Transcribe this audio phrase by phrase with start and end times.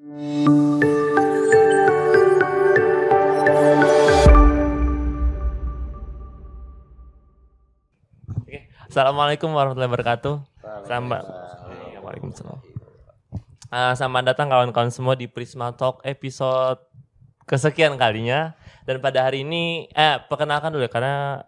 [0.00, 0.16] Assalamualaikum
[9.52, 10.40] warahmatullahi wabarakatuh.
[10.88, 11.20] Selamat.
[12.00, 12.64] Waalaikumsalam.
[13.68, 16.80] Uh, selamat datang kawan-kawan semua di Prisma Talk episode
[17.44, 18.56] kesekian kalinya.
[18.88, 21.44] Dan pada hari ini, eh perkenalkan dulu ya, karena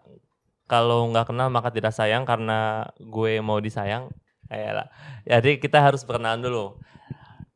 [0.69, 4.13] kalau nggak kenal maka tidak sayang karena gue mau disayang.
[4.45, 4.93] Ayolah.
[5.25, 6.77] Jadi kita harus perkenalan dulu.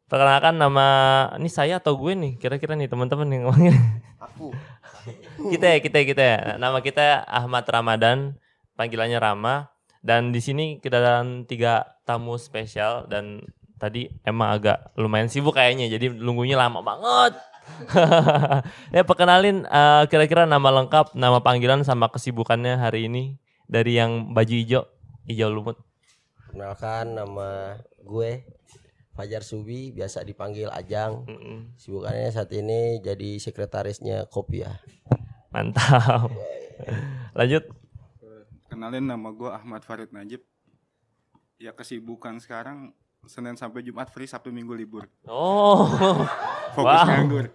[0.08, 0.88] Perkenalkan nama
[1.36, 3.76] ini saya atau gue nih kira-kira nih teman-teman yang ngomongnya.
[4.24, 4.56] Aku.
[5.52, 6.40] kita ya kita ya kita ya.
[6.56, 8.40] Nama kita Ahmad Ramadan,
[8.80, 9.68] panggilannya Rama.
[10.00, 13.44] Dan di sini kita dan tiga tamu spesial dan
[13.76, 17.44] tadi emang agak lumayan sibuk kayaknya jadi nunggunya lama banget.
[18.96, 23.36] ya perkenalin uh, kira-kira nama lengkap, nama panggilan sama kesibukannya hari ini
[23.68, 24.88] dari yang baju hijau,
[25.28, 25.76] hijau lumut.
[26.48, 27.76] Kenalkan nama
[28.08, 28.48] gue
[29.18, 31.26] Fajar Subi, biasa dipanggil Ajang.
[31.26, 31.58] Mm -mm.
[31.74, 34.78] Sibukannya saat ini jadi sekretarisnya Kopia.
[35.50, 36.30] Mantap.
[37.34, 37.66] Lanjut.
[38.70, 40.46] Kenalin nama gue Ahmad Farid Najib.
[41.58, 42.94] Ya kesibukan sekarang
[43.26, 45.10] Senin sampai Jumat free, Sabtu Minggu libur.
[45.26, 45.90] Oh.
[46.78, 47.10] Fokus Wow.
[47.10, 47.46] nganggur.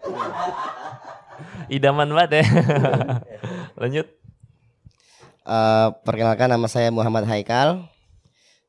[1.71, 2.45] Idaman banget ya.
[3.81, 4.11] Lanjut.
[5.43, 7.92] Eh, perkenalkan nama saya Muhammad Haikal.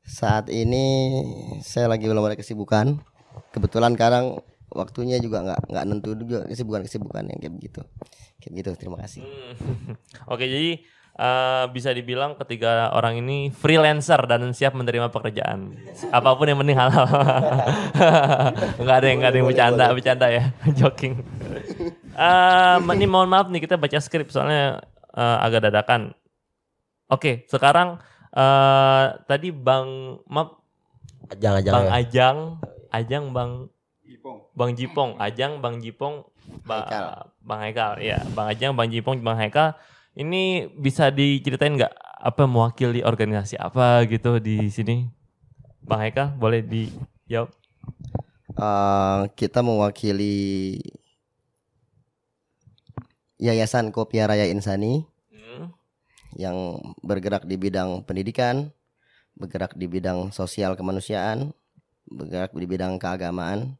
[0.04, 1.16] Saat ini
[1.64, 3.00] saya lagi belum ada kesibukan.
[3.56, 7.80] Kebetulan kadang waktunya juga nggak nggak nentu juga kesibukan kesibukan yang kayak begitu.
[8.44, 8.70] Kayak gitu.
[8.76, 9.24] Terima kasih.
[9.24, 9.96] Hmm.
[10.32, 10.84] Oke, jadi
[11.16, 15.72] eh, bisa dibilang ketiga orang ini freelancer dan siap menerima pekerjaan.
[16.12, 17.08] Apa pun yang penting halal.
[18.84, 20.44] Enggak ada yang enggak ada yang bercanda, bercanda ya.
[20.84, 21.14] Joking.
[22.12, 24.84] Eh, ini mohon maaf nih kita baca skrip soalnya
[25.16, 26.12] eh, agak dadakan.
[27.08, 30.58] Oke, sekarang eh tadi Bang maaf
[31.30, 31.72] Ajang Ajang.
[31.72, 31.90] Bang ya.
[31.94, 32.36] Ajang,
[32.92, 33.50] Ajang Bang
[34.04, 34.38] Ipong.
[34.52, 36.28] Bang Jipong, Ajang, Bang Jipong,
[36.62, 37.06] Ba- Haikal.
[37.40, 39.74] Bang Haikal, ya, Bang Ajang, Bang Jipong, Bang Haikal.
[40.14, 41.90] Ini bisa diceritain nggak
[42.24, 45.08] apa mewakili organisasi apa gitu di sini?
[45.82, 47.50] Bang Haikal, boleh dijawab?
[48.54, 50.78] Eh, kita mewakili
[53.40, 55.02] Yayasan Kopia Raya Insani
[56.34, 58.70] yang bergerak di bidang pendidikan,
[59.34, 61.50] bergerak di bidang sosial kemanusiaan,
[62.06, 63.74] bergerak di bidang keagamaan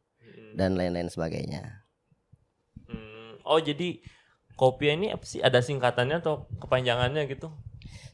[0.55, 1.83] dan lain-lain sebagainya.
[2.87, 4.01] Hmm, Oh jadi
[4.55, 5.43] Kopia ini apa sih?
[5.43, 7.51] Ada singkatannya atau kepanjangannya gitu?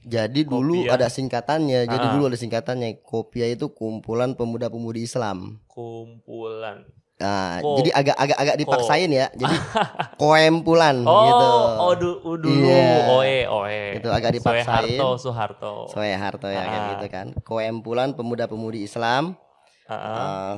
[0.02, 0.98] Jadi dulu Kopia.
[0.98, 1.86] ada singkatannya.
[1.86, 2.14] Jadi Ah.
[2.18, 3.06] dulu ada singkatannya.
[3.06, 5.62] Kopia itu kumpulan pemuda-pemudi Islam.
[5.70, 6.90] Kumpulan.
[7.22, 9.30] Nah, Ko- jadi agak agak agak dipaksain ya.
[9.32, 9.54] Jadi
[10.22, 11.46] koempulan Oh, gitu.
[11.78, 12.90] oh du- oh, dulu, Iya.
[13.08, 13.82] oe, oe.
[13.96, 14.98] Itu agak dipaksain.
[14.98, 15.74] Soeharto, Soeharto.
[15.88, 16.90] Soeharto ya kayak Ah.
[16.92, 17.28] gitu kan.
[17.42, 19.38] Koempulan pemuda-pemudi Islam.
[19.86, 19.94] Ah.
[19.94, 20.54] Ah,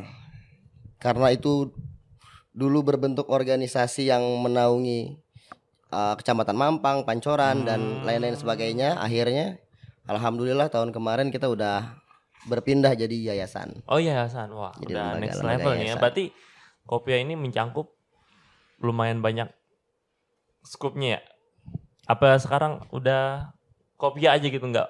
[0.97, 1.73] karena itu
[2.51, 5.19] dulu berbentuk organisasi yang menaungi
[5.89, 8.01] ah, Kecamatan Mampang, Pancoran dan Hmm.
[8.01, 8.95] lain-lain sebagainya.
[8.95, 9.59] Akhirnya
[10.05, 11.99] alhamdulillah tahun kemarin kita udah
[12.43, 13.85] berpindah jadi yayasan.
[13.85, 15.83] Oh Hasan, wah Jadi udah lembaga- next level nih ya.
[15.85, 16.01] yayasan.
[16.01, 16.25] Berarti
[16.83, 17.91] Kopia ini mencangkup
[18.83, 19.47] lumayan banyak
[20.63, 21.21] skupnya ya.
[22.07, 23.55] Apa sekarang udah
[23.95, 24.89] Kopia aja gitu nggak?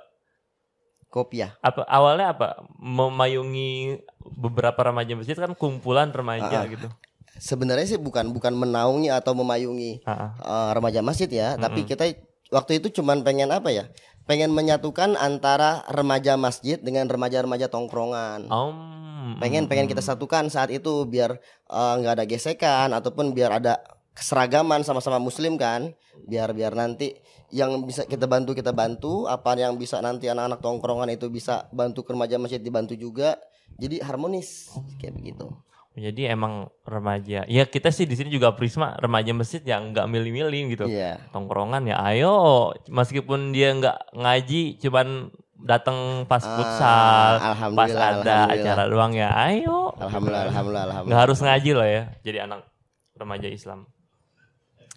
[1.13, 1.53] Kopiah.
[1.61, 2.65] Apa awalnya apa?
[2.81, 4.01] Memayungi
[4.33, 6.65] beberapa remaja masjid kan kumpulan remaja ah.
[6.65, 6.89] gitu.
[7.37, 10.33] Sebenarnya sih bukan bukan menaungi atau memayungi ah.
[10.41, 11.89] eh, remaja masjid ya, tapi Mm-mm.
[11.93, 12.17] kita
[12.49, 13.85] waktu itu cuman pengen apa ya?
[14.23, 18.47] Pengen menyatukan antara remaja masjid dengan remaja-remaja tongkrongan.
[18.47, 19.39] Om.
[19.39, 21.39] pengen pengen kita satukan saat itu biar
[21.71, 23.79] eh, nggak ada gesekan ataupun biar ada
[24.13, 25.95] keseragaman sama-sama muslim kan
[26.29, 27.17] biar biar nanti
[27.49, 32.05] yang bisa kita bantu kita bantu apa yang bisa nanti anak-anak tongkrongan itu bisa bantu
[32.05, 33.41] ke remaja masjid dibantu juga
[33.81, 34.69] jadi harmonis
[35.01, 35.49] kayak begitu
[35.93, 37.45] Jadi emang remaja.
[37.45, 40.85] Ya kita sih di sini juga Prisma remaja masjid yang nggak milih-milih gitu.
[40.89, 41.21] iya.
[41.29, 42.73] Tongkrongan ya ayo.
[42.89, 45.29] Meskipun dia nggak ngaji cuman
[45.63, 47.33] datang pas Ah, futsal
[47.71, 49.93] pas ada acara doang ya ayo.
[50.01, 51.19] Alhamdulillah alhamdulillah alhamdulillah.
[51.21, 52.65] Harus ngaji loh ya jadi anak
[53.13, 53.85] remaja Islam.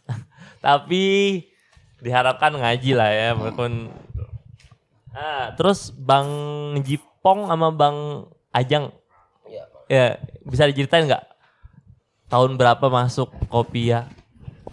[0.65, 1.05] Tapi
[2.01, 3.93] diharapkan ngaji lah ya walaupun.
[5.13, 6.29] Ah terus Bang
[6.81, 8.93] Jipong sama Bang Ajang
[9.87, 11.25] ya bisa diceritain nggak?
[12.27, 14.11] Tahun berapa masuk Kopia?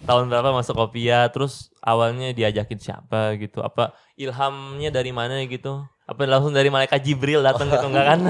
[0.04, 1.30] Tahun berapa masuk Kopia?
[1.30, 3.62] Terus awalnya diajakin siapa gitu?
[3.62, 5.86] Apa ilhamnya dari mana gitu?
[6.04, 7.86] Apa langsung dari malaikat Jibril datang gitu?
[7.88, 8.20] Enggak kan.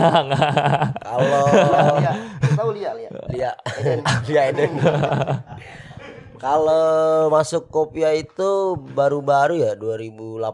[1.03, 1.45] Kalau
[2.55, 3.53] tahu lihat lihat Lia.
[4.29, 4.79] Lia Eden.
[6.39, 10.45] Kalau masuk Kopia itu baru-baru ya 2018.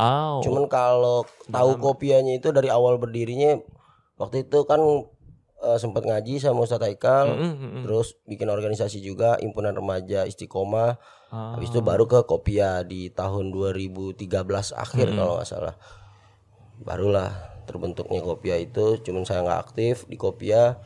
[0.00, 0.40] Oh.
[0.40, 3.60] Cuman kalau tahu kopianya itu dari awal berdirinya
[4.16, 4.80] waktu itu kan
[5.60, 7.82] eh, sempat ngaji sama Ustadz Haikal, Mm, mm, mm.
[7.84, 10.96] terus bikin organisasi juga himpunan remaja istiqomah.
[11.30, 11.54] Ah.
[11.54, 15.74] Habis itu baru ke Kopia di tahun 2013 akhir kalau nggak salah.
[16.80, 17.30] Barulah
[17.68, 20.80] terbentuknya Kopia itu, cuman saya nggak aktif di Kopia.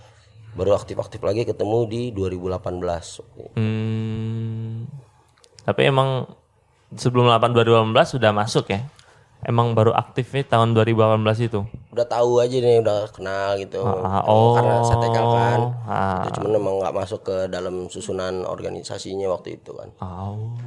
[0.55, 3.59] Baru aktif-aktif lagi ketemu di 2018.
[3.59, 4.87] Hmm.
[5.67, 6.31] Tapi emang
[6.94, 8.87] sebelum 8 2018 sudah masuk ya?
[9.44, 11.67] Emang baru aktifnya tahun 2018 itu?
[11.94, 13.87] Udah tahu aja nih, udah kenal gitu.
[13.87, 14.58] Ah, oh.
[14.58, 15.61] Karena saya tegal kan.
[15.87, 16.26] Ah.
[16.26, 19.94] Itu cuman emang nggak masuk ke dalam susunan organisasinya waktu itu kan.
[20.02, 20.58] Oh.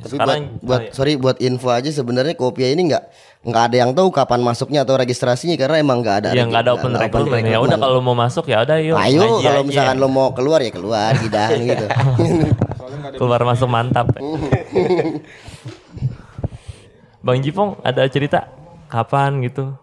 [0.00, 3.04] Tapi Sekarang buat, buat sorry buat info aja sebenarnya Kopia ini nggak
[3.44, 6.28] nggak ada yang tahu kapan masuknya atau registrasinya karena emang nggak ada.
[6.32, 9.44] ya nggak ada open recruitment ya udah kalau mau masuk ya udah yuk Ayo ngaji
[9.44, 9.68] kalau aja.
[9.68, 11.36] misalkan lo mau keluar ya keluar gitu.
[11.36, 14.20] Soalnya nggak ada keluar masuk mantap ya.
[17.20, 18.48] Bang Jipong ada cerita
[18.88, 19.76] kapan gitu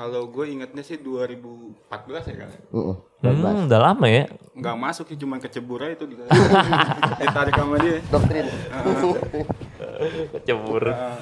[0.00, 2.48] Kalau gue ingetnya sih 2014 ya kan.
[2.48, 2.96] Heeh.
[3.20, 4.24] hmm, udah lama ya
[4.56, 6.16] Nggak masuk sih cuma kecebur aja itu di
[7.20, 8.00] ditarik sama dia.
[8.08, 8.48] Doktrin.
[10.40, 11.20] kecebur Ah,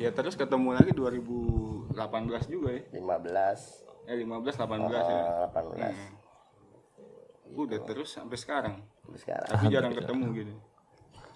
[0.00, 1.92] ya terus ketemu lagi 2018
[2.48, 2.80] juga ya.
[2.88, 5.20] 15 Eh 15 18 ya.
[5.52, 6.16] 18 Hmm.
[7.52, 8.80] Udah terus sampai sekarang.
[9.12, 9.44] sekarang.
[9.44, 10.54] Tapi jarang ketemu gitu.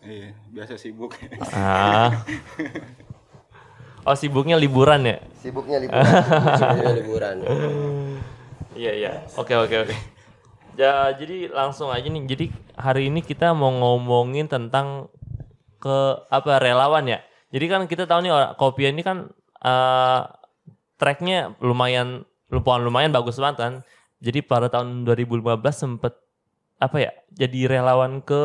[0.01, 1.13] Iya, biasa sibuk.
[1.53, 2.09] ah
[4.05, 6.05] oh sibuknya liburan ya Sibuknya liburan.
[6.61, 7.37] Sebenarnya liburan.
[8.73, 9.11] Iya iya.
[9.37, 9.95] Oke oke oke.
[10.75, 12.25] Ya jadi langsung aja nih.
[12.25, 15.13] Jadi hari ini kita mau ngomongin tentang
[15.77, 15.97] ke
[16.33, 17.21] apa relawan ya.
[17.53, 19.29] Jadi kan kita tahu nih Kopia ini kan
[19.61, 20.21] eh
[20.97, 23.73] tracknya lumayan lumayan lumayan bagus banget kan.
[24.25, 26.17] Jadi pada tahun 2015 sempet
[26.81, 28.43] apa ya jadi relawan ke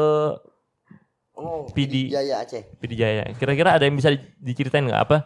[1.40, 2.12] Oh, PD.
[2.12, 2.68] Jaya Aceh.
[2.84, 3.24] PD Jaya.
[3.32, 5.18] Kira-kira ada yang bisa di- diceritain nggak apa?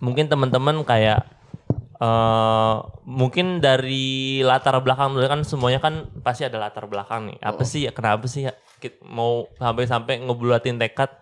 [0.00, 1.20] Mungkin teman-teman kayak
[2.00, 7.38] eh mungkin dari latar belakang dulu kan semuanya kan pasti ada latar belakang nih.
[7.44, 8.52] Apa sih ya kenapa sih ya
[9.04, 11.12] mau sampai sampai ngebulatin tekad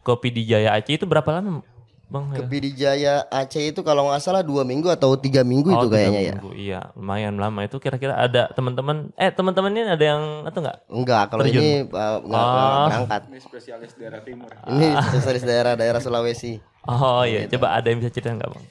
[0.00, 1.60] ke PD Jaya Aceh itu berapa lama,
[2.06, 2.30] Bang?
[2.30, 5.84] Ke PD Jaya Aceh itu kalau nggak salah dua minggu atau tiga minggu itu Oh,
[5.84, 6.32] tiga kayaknya ya.
[6.32, 6.50] minggu.
[6.54, 10.78] Iya, lumayan lama itu kira-kira ada teman-teman eh teman-teman ini ada yang atau enggak?
[10.86, 11.58] Enggak, kalau Terjun.
[11.58, 12.86] ini uh, nggak nggak Ah.
[12.86, 13.22] berangkat.
[13.26, 14.50] Ini spesialis daerah timur.
[14.54, 16.62] Ini spesialis daerah-daerah Sulawesi.
[16.86, 18.64] Oh iya, coba ada yang bisa cerita enggak, Bang?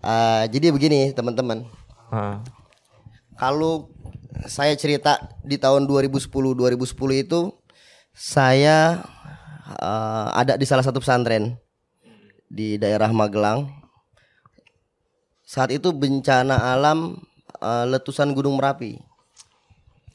[0.00, 1.68] Ah, jadi begini teman-teman.
[2.08, 2.40] Ah.
[3.36, 3.92] Kalau
[4.44, 6.24] saya cerita di tahun 2010
[6.54, 6.88] 2010
[7.18, 7.52] itu
[8.10, 9.04] saya
[9.76, 11.60] eh, ada di salah satu pesantren
[12.48, 13.68] di daerah Magelang.
[15.44, 17.20] Saat itu bencana alam
[17.60, 19.00] eh, letusan Gunung Merapi.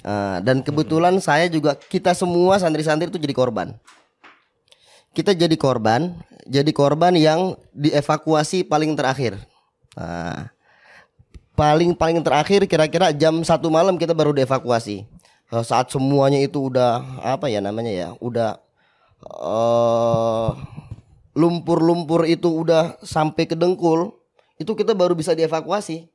[0.03, 3.71] Ah, dan kebetulan saya juga kita semua santri-santri itu jadi korban.
[5.15, 6.11] Kita jadi korban,
[6.43, 9.39] jadi korban yang dievakuasi paling terakhir.
[9.95, 10.51] Nah,
[11.55, 15.07] paling paling terakhir kira-kira jam satu malam kita baru dievakuasi
[15.53, 18.57] Eh, saat semuanya itu udah apa ya namanya ya udah
[19.21, 20.49] eh
[21.33, 24.13] lumpur-lumpur itu udah sampai ke dengkul
[24.61, 26.09] itu kita baru bisa dievakuasi.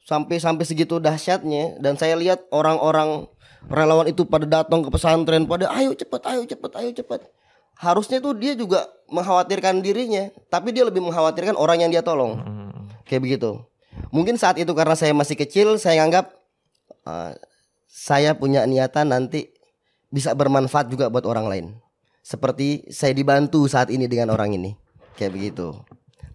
[0.00, 3.28] Sampai sampai segitu dahsyatnya dan saya lihat orang-orang
[3.68, 7.20] relawan itu pada datang ke pesantren pada ayo cepet ayo cepet ayo cepet.
[7.76, 12.40] Harusnya tuh dia juga mengkhawatirkan dirinya tapi dia lebih mengkhawatirkan orang yang dia tolong.
[12.40, 12.88] Hmm.
[13.04, 13.60] kayak begitu.
[14.14, 16.32] Mungkin saat itu karena saya masih kecil saya anggap
[17.04, 17.36] uh,
[17.86, 19.52] saya punya niatan nanti
[20.08, 21.66] bisa bermanfaat juga buat orang lain
[22.20, 24.76] seperti saya dibantu saat ini dengan orang ini.
[25.16, 25.76] Kayak begitu.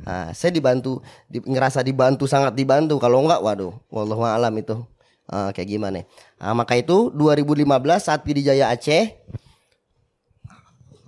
[0.05, 2.99] Nah, saya dibantu di, ngerasa dibantu sangat dibantu.
[3.01, 4.83] Kalau enggak waduh wallahu alam itu.
[5.25, 6.05] Uh, kayak gimana?
[6.37, 7.65] Nah, maka itu 2015
[7.97, 9.17] saat PD Jaya Aceh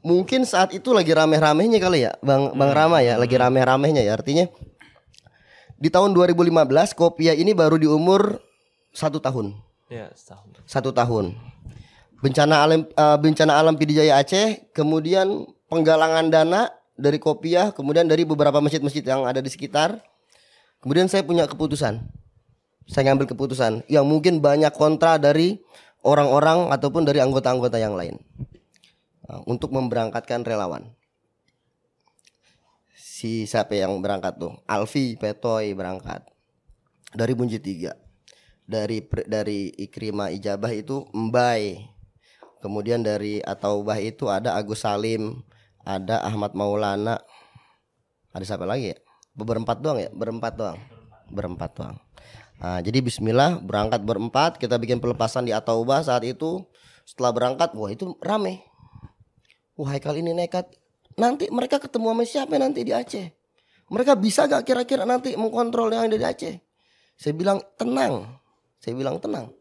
[0.01, 4.17] mungkin saat itu lagi rame-ramenya kali ya Bang Bang Rama ya lagi rame-ramenya ya.
[4.17, 4.50] Artinya
[5.77, 8.41] di tahun 2015 Kopia ini baru di umur
[8.89, 9.53] satu tahun.
[9.88, 10.51] Ya, setahun.
[10.67, 11.31] satu tahun
[12.22, 16.62] bencana alam eh, bencana alam Pidijaya Aceh kemudian penggalangan dana
[16.98, 20.02] dari Kopia kemudian dari beberapa masjid-masjid yang ada di sekitar.
[20.82, 22.02] Kemudian saya punya keputusan.
[22.88, 25.60] Saya ngambil keputusan yang mungkin banyak kontra dari
[26.06, 28.16] orang-orang ataupun dari anggota-anggota yang lain.
[29.28, 30.88] Nah, untuk memberangkatkan relawan.
[32.96, 34.56] Si siapa yang berangkat tuh?
[34.70, 36.24] Alfi Petoy berangkat.
[37.12, 37.98] Dari Bunji Tiga.
[38.64, 41.97] Dari dari Ikrima Ijabah itu Mbai
[42.60, 45.46] kemudian dari Ataubah itu ada Agus Salim
[45.88, 47.24] ada Ahmad Maulana.
[48.36, 48.98] Ada siapa lagi ya?
[49.32, 50.12] Berempat doang ya?
[50.12, 50.78] Berempat doang?
[51.32, 51.98] Berempat doang.
[52.60, 56.68] Nah, jadi Bismillah berangkat berempat kita bikin pelepasan di Ataubah saat itu.
[57.08, 58.68] Setelah berangkat wah itu rame.
[59.80, 60.68] Wah Haikal ini nekat.
[61.16, 63.32] Nanti mereka ketemu sama siapa nanti di Aceh?
[63.88, 66.56] Mereka bisa gak kira-kira nanti mengkontrol yang ada di Aceh?
[67.16, 68.28] Saya bilang tenang.
[68.84, 69.56] Saya bilang tenang.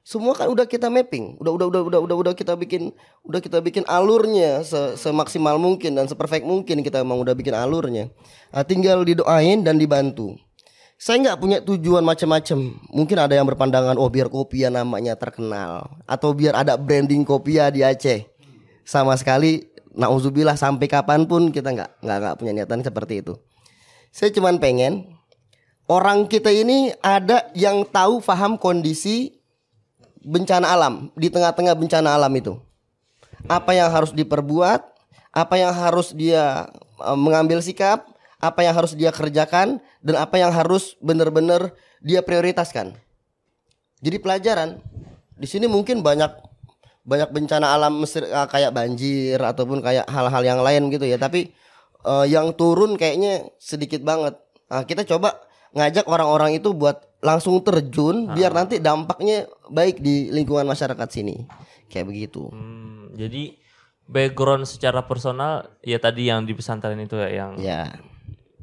[0.00, 3.60] Semua kan udah kita mapping, udah udah udah udah udah udah kita bikin udah kita
[3.60, 8.08] bikin alurnya se semaksimal mungkin dan seperfect mungkin kita emang udah bikin alurnya.
[8.48, 10.40] Nah, tinggal didoain dan dibantu.
[11.00, 12.76] Saya nggak punya tujuan macam-macam.
[12.92, 17.80] Mungkin ada yang berpandangan oh biar Kopia namanya terkenal atau biar ada branding Kopia di
[17.80, 18.28] Aceh.
[18.84, 19.64] Sama sekali
[19.96, 23.36] nauzubillah sampai kapan pun kita nggak nggak nggak punya niatan seperti itu.
[24.12, 25.08] Saya cuman pengen
[25.88, 29.39] orang kita ini ada yang tahu paham kondisi
[30.20, 32.56] bencana alam di tengah-tengah bencana alam itu.
[33.48, 34.80] Apa yang harus diperbuat,
[35.32, 36.68] apa yang harus dia
[37.00, 38.04] eh, mengambil sikap,
[38.40, 42.96] apa yang harus dia kerjakan dan apa yang harus benar-benar dia prioritaskan.
[44.00, 44.80] Jadi pelajaran
[45.36, 46.32] di sini mungkin banyak
[47.04, 51.52] banyak bencana alam Mesir eh, kayak banjir ataupun kayak hal-hal yang lain gitu ya, tapi
[52.04, 54.36] eh, yang turun kayaknya sedikit banget.
[54.70, 60.64] Nah, kita coba ngajak orang-orang itu buat langsung terjun biar nanti dampaknya baik di lingkungan
[60.64, 61.44] masyarakat sini.
[61.86, 62.48] Kayak begitu.
[62.48, 63.54] Hmm, jadi
[64.06, 67.94] background secara personal ya tadi yang di pesantren itu ya yang Ya.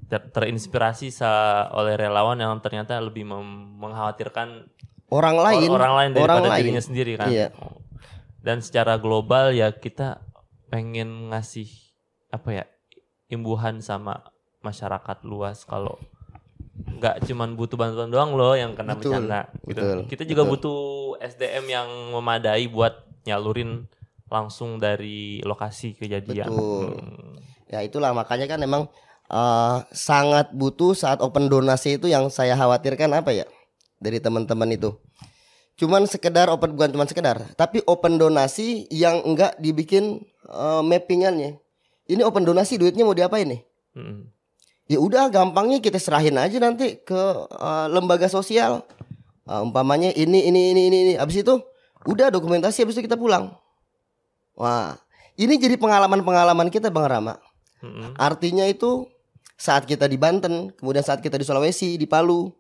[0.08, 1.32] ter- terinspirasi sa
[1.70, 3.28] oleh relawan yang ternyata lebih
[3.78, 4.68] mengkhawatirkan
[5.08, 6.60] Orang lain, orang lain daripada orang lain.
[6.60, 7.32] dirinya sendiri kan.
[7.32, 7.56] Iya.
[8.42, 10.20] Dan secara global ya kita
[10.68, 11.68] pengen ngasih
[12.28, 12.66] apa ya
[13.28, 14.20] imbuhan sama
[14.60, 15.96] masyarakat luas kalau
[16.98, 19.82] nggak cuman butuh bantuan doang loh yang kena Betul, bencana gitu.
[19.82, 20.52] betul, Kita juga betul.
[20.58, 20.82] butuh
[21.22, 23.86] SDM yang memadai buat nyalurin
[24.28, 26.50] langsung dari lokasi kejadian.
[26.50, 26.88] Betul.
[26.98, 27.36] Hmm.
[27.68, 28.90] Ya itulah makanya kan emang
[29.30, 33.46] eh, sangat butuh saat open donasi itu yang saya khawatirkan apa ya
[34.02, 34.96] dari teman-teman itu.
[35.78, 41.62] Cuman sekedar open bukan cuman sekedar, tapi open donasi yang enggak dibikin eh, mappingannya.
[42.08, 43.62] Ini open donasi duitnya mau diapain nih?
[43.94, 44.32] Hmm.
[44.88, 48.88] Ya udah gampangnya kita serahin aja nanti ke eh, lembaga sosial.
[49.48, 51.14] Eh, umpamanya ini ini ini ini ini.
[51.20, 51.60] Habis itu
[52.08, 53.52] udah dokumentasi habis itu kita pulang.
[54.56, 54.96] Wah,
[55.36, 57.38] ini jadi pengalaman-pengalaman kita Bang Rama.
[57.84, 58.16] Hmm.
[58.18, 59.06] Artinya itu
[59.58, 62.54] saat kita di Banten, kemudian saat kita di Sulawesi, di Palu,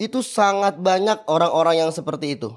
[0.00, 2.52] itu sangat banyak orang-orang yang seperti itu.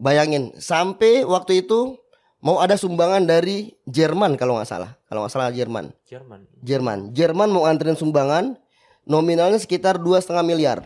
[0.00, 1.99] Bayangin, sampai waktu itu
[2.40, 5.92] mau ada sumbangan dari Jerman kalau nggak salah, kalau nggak salah Jerman.
[6.08, 6.40] Jerman.
[6.64, 6.98] Jerman.
[7.12, 8.56] Jerman mau anterin sumbangan
[9.04, 10.78] nominalnya sekitar dua setengah miliar.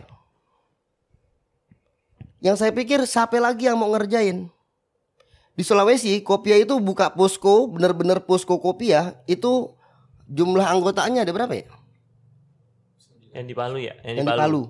[2.43, 4.51] Yang saya pikir siapa lagi yang mau ngerjain?
[5.55, 9.71] Di Sulawesi, Kopia itu buka posko, bener-bener posko Kopia itu
[10.27, 11.65] jumlah anggotanya ada berapa ya?
[13.31, 13.95] Yang di Palu ya?
[14.03, 14.63] Yang di Palu.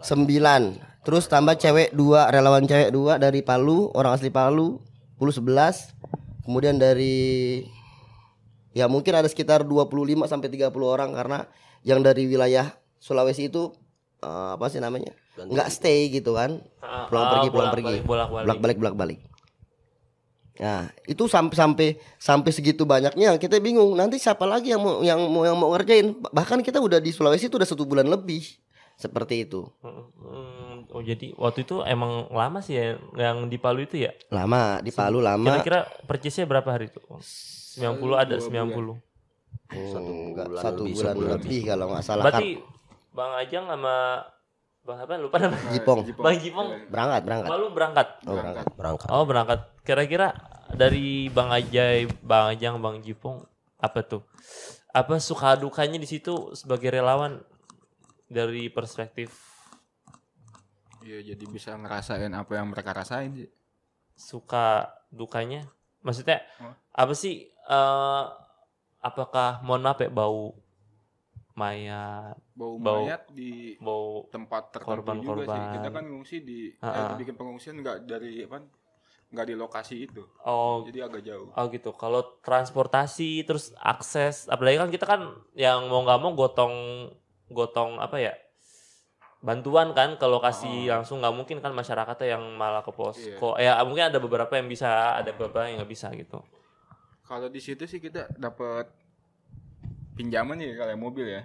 [0.00, 0.62] Sembilan.
[1.02, 4.78] Terus tambah cewek dua, relawan cewek dua dari Palu, orang asli Palu,
[5.18, 5.92] Palu sebelas.
[6.46, 7.66] Kemudian dari
[8.72, 11.44] ya mungkin ada sekitar 25 sampai 30 orang karena
[11.84, 12.72] yang dari wilayah
[13.02, 13.74] Sulawesi itu
[14.22, 15.12] eh, apa sih namanya?
[15.38, 16.58] nggak stay gitu kan.
[16.82, 18.08] Ah, Pulang ah, pergi, pulang bolak-balik, pergi.
[18.08, 18.46] bolak-balik.
[18.46, 19.20] Bolak balik bolak balik.
[20.58, 23.94] Nah, itu sampai sampai sampai segitu banyaknya kita bingung.
[23.94, 26.18] Nanti siapa lagi yang mau yang mau yang mau ngerjain?
[26.18, 28.42] Bahkan kita udah di Sulawesi itu udah satu bulan lebih
[28.98, 29.62] seperti itu.
[30.90, 34.10] Oh jadi waktu itu emang lama sih ya yang di Palu itu ya?
[34.34, 35.46] Lama di Palu lama.
[35.46, 36.98] Kira-kira purchase-nya berapa hari itu?
[37.78, 38.98] 90 ada 90.
[39.68, 42.24] Satu Hmm, enggak, bulan satu lebih, bulan sebulan lebih kalau nggak salah.
[42.24, 42.48] Berarti
[43.12, 43.96] Bang Ajang sama
[44.80, 45.70] Bang apa lupa namanya?
[45.76, 47.48] Jipong Bang Jipong berangkat berangkat.
[47.52, 48.08] malu berangkat.
[48.24, 48.66] Oh, berangkat.
[48.72, 49.08] berangkat.
[49.12, 49.60] Oh berangkat.
[49.84, 50.28] Kira-kira
[50.72, 53.44] dari Bang Ajay, Bang Ajang, Bang Jipong
[53.76, 54.24] apa tuh?
[54.96, 57.44] Apa suka dukanya di situ sebagai relawan
[58.28, 59.32] dari perspektif
[60.98, 63.48] Iya jadi bisa ngerasain apa yang mereka rasain sih.
[64.18, 65.64] suka dukanya?
[66.02, 66.42] Maksudnya
[66.92, 67.48] apa sih?
[67.68, 68.24] eh
[68.98, 70.56] apakah mohon maaf ya bau
[71.54, 75.62] mayat, Bau, Bau- mayat di bau tempat tertentu juga sih.
[75.62, 75.74] Korban-korban.
[75.74, 77.16] Kita kan ngungsi di Ah, eh, ah.
[77.18, 78.58] bikin pengungsian nggak dari apa?
[79.28, 80.22] Nggak di lokasi itu.
[80.42, 81.48] oh Jadi agak jauh.
[81.52, 81.90] Oh gitu.
[81.94, 85.20] Kalau transportasi terus akses, apalagi kan kita kan
[85.54, 86.74] yang mau nggak mau gotong
[87.48, 88.34] gotong apa ya
[89.38, 90.98] bantuan kan ke lokasi Oh.
[90.98, 93.54] langsung nggak mungkin kan masyarakatnya yang malah ke posko.
[93.54, 96.42] Ya mungkin ada beberapa yang bisa, ada beberapa yang nggak bisa gitu.
[97.22, 98.90] Kalau di situ sih kita dapat
[100.18, 101.42] pinjaman ya kalau yang mobil ya.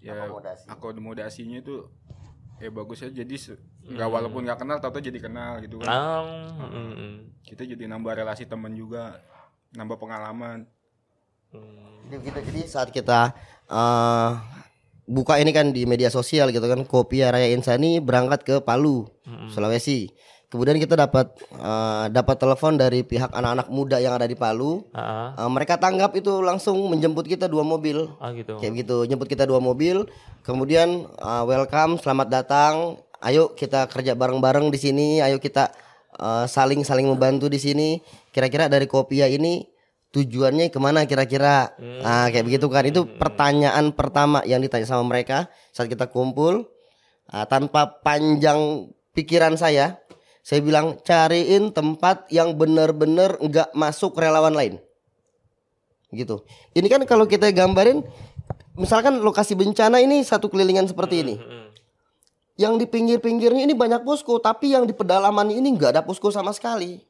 [0.00, 0.64] Ya Akomodasi.
[0.72, 1.84] akomodasinya itu
[2.56, 3.36] ya bagus ya jadi
[3.84, 5.92] nggak walaupun nggak kenal tahu jadi kenal gitu kan.
[5.92, 6.24] Ah,
[6.56, 9.20] mm, mm, Kita jadi nambah relasi teman juga,
[9.76, 10.64] nambah pengalaman.
[11.52, 12.10] Mm.
[12.10, 13.34] Jadi kita jadi saat kita
[13.66, 14.30] eh,
[15.06, 19.06] buka ini kan di media sosial gitu kan Kopia Raya Insani berangkat ke Palu,
[19.50, 20.10] Sulawesi.
[20.50, 24.82] kemudian kita dapat eh, dapat telepon dari pihak anak-anak muda yang ada di Palu.
[24.90, 28.10] Ah, Eh, mereka tanggap itu langsung menjemput kita dua mobil.
[28.18, 28.58] ah gitu.
[28.58, 30.10] Kayak gitu, jemput kita dua mobil.
[30.42, 32.98] Kemudian uh, welcome, selamat datang.
[33.22, 35.08] Ayo kita kerja bareng-bareng di sini.
[35.22, 35.70] Ayo kita
[36.18, 38.02] uh, saling saling membantu di sini.
[38.34, 39.69] Kira-kira dari Kopia ini
[40.10, 41.74] tujuannya ke mana kira-kira?
[41.78, 42.84] Nah, kayak begitu kan?
[42.86, 46.66] Itu pertanyaan pertama yang ditanya sama mereka saat kita kumpul.
[47.30, 50.02] Ah, tanpa panjang pikiran saya,
[50.42, 54.82] saya bilang cariin tempat yang benar-benar nggak masuk relawan lain
[56.10, 56.42] gitu.
[56.74, 58.02] Ini kan kalau kita gambarin,
[58.74, 61.34] misalkan lokasi bencana ini satu kelilingan seperti ini.
[62.60, 66.52] Yang di pinggir-pinggirnya ini banyak posko, tapi yang di pedalaman ini nggak ada posko sama
[66.52, 67.00] sekali.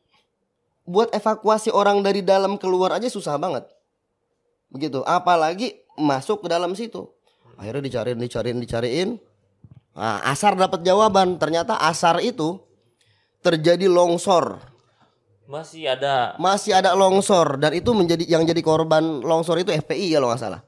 [0.90, 3.62] Buat evakuasi orang dari dalam keluar aja susah banget.
[4.74, 5.06] Begitu.
[5.06, 7.06] Apalagi masuk ke dalam situ.
[7.54, 9.10] Akhirnya dicariin, dicariin, dicariin.
[9.94, 11.38] Nah, Asar dapat jawaban.
[11.38, 12.58] Ternyata Asar itu
[13.38, 14.58] terjadi longsor.
[15.46, 16.34] Masih ada.
[16.42, 17.58] Masih ada longsor.
[17.62, 20.62] Dan itu menjadi yang jadi korban longsor itu FPI kalau nggak salah.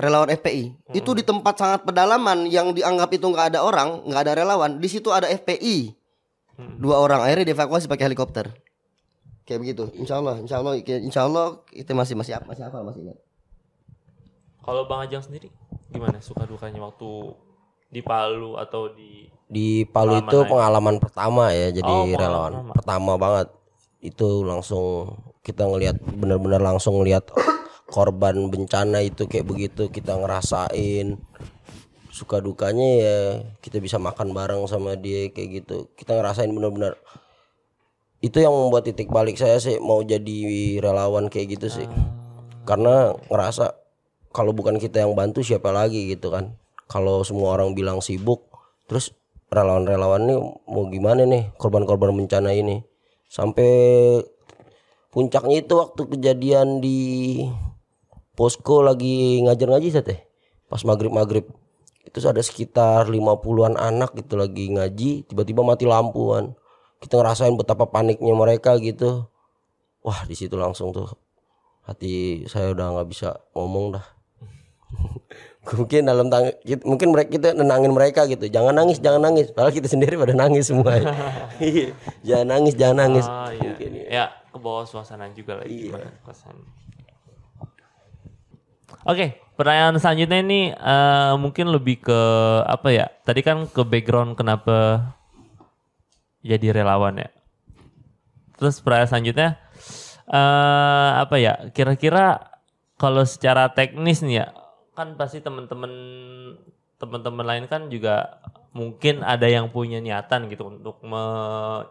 [0.00, 4.32] Relawan FPI itu di tempat sangat pedalaman yang dianggap itu nggak ada orang nggak ada
[4.40, 4.80] relawan.
[4.80, 5.92] Di situ ada FPI
[6.80, 7.20] dua orang.
[7.20, 8.48] Akhirnya dievakuasi pakai helikopter
[9.42, 13.00] kayak begitu Insya Allah Insya Allah Insya Allah itu masih masih apa masih apa masih
[13.04, 13.18] ingat
[14.60, 15.50] Kalau Bang Ajang sendiri
[15.88, 17.34] gimana suka dukanya waktu
[17.88, 20.48] di Palu atau di Di Palu itu lain.
[20.48, 22.52] pengalaman pertama ya jadi Oh, relawan.
[22.56, 22.72] pertama.
[22.72, 23.48] Pertama banget.
[24.00, 27.28] Itu langsung kita ngelihat benar-benar langsung ngelihat
[27.86, 31.20] korban bencana itu kayak begitu kita ngerasain
[32.08, 33.18] suka dukanya ya
[33.60, 35.92] kita bisa makan bareng sama dia kayak gitu.
[35.92, 36.96] Kita ngerasain benar-benar
[38.22, 41.90] itu yang membuat titik balik saya sih mau jadi relawan kayak gitu sih.
[42.62, 43.74] Karena ngerasa
[44.30, 46.54] kalau bukan kita yang bantu siapa lagi gitu kan.
[46.86, 48.46] Kalau semua orang bilang sibuk,
[48.86, 49.10] terus
[49.50, 50.34] relawan-relawan ini
[50.70, 52.86] mau gimana nih korban-korban bencana ini.
[53.26, 53.68] Sampai
[55.10, 57.42] puncaknya itu waktu kejadian di
[58.38, 60.20] posko lagi ngajar ngaji saya teh.
[60.70, 61.50] Pas maghrib-maghrib
[62.06, 66.54] itu ada sekitar 50-an anak gitu lagi ngaji tiba-tiba mati lampuan
[67.02, 69.26] kita ngerasain betapa paniknya mereka gitu
[70.00, 71.10] wah di situ langsung tuh
[71.82, 74.06] hati saya udah nggak bisa ngomong dah
[75.74, 76.50] mungkin dalam tang
[76.82, 80.70] mungkin mereka kita nenangin mereka gitu jangan nangis jangan nangis padahal kita sendiri pada nangis
[80.70, 80.98] semua
[81.58, 81.94] Iya.
[82.22, 83.70] jangan nangis jangan nangis Ah iya.
[83.70, 84.04] Mungkin ya.
[84.06, 85.98] Ya, ke bawah suasana juga lagi Iya.
[89.02, 89.26] Oke,
[89.58, 92.20] pertanyaan selanjutnya ini eh, mungkin lebih ke
[92.62, 93.10] apa ya?
[93.26, 95.10] Tadi kan ke background kenapa
[96.42, 97.30] jadi relawan ya.
[98.58, 99.48] Terus pertanyaan selanjutnya
[100.30, 101.70] eh apa ya?
[101.74, 102.52] Kira-kira
[102.98, 104.46] kalau secara teknis nih ya,
[104.94, 105.90] kan pasti teman-teman
[107.02, 108.38] teman-teman lain kan juga
[108.70, 111.88] mungkin ada yang punya niatan gitu untuk me-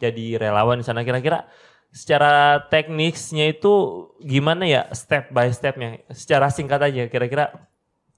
[0.00, 1.44] jadi relawan di sana kira-kira
[1.92, 7.68] secara teknisnya itu gimana ya step by stepnya secara singkat aja kira-kira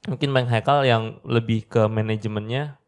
[0.07, 2.79] mungkin Bang Haikal yang lebih ke manajemennya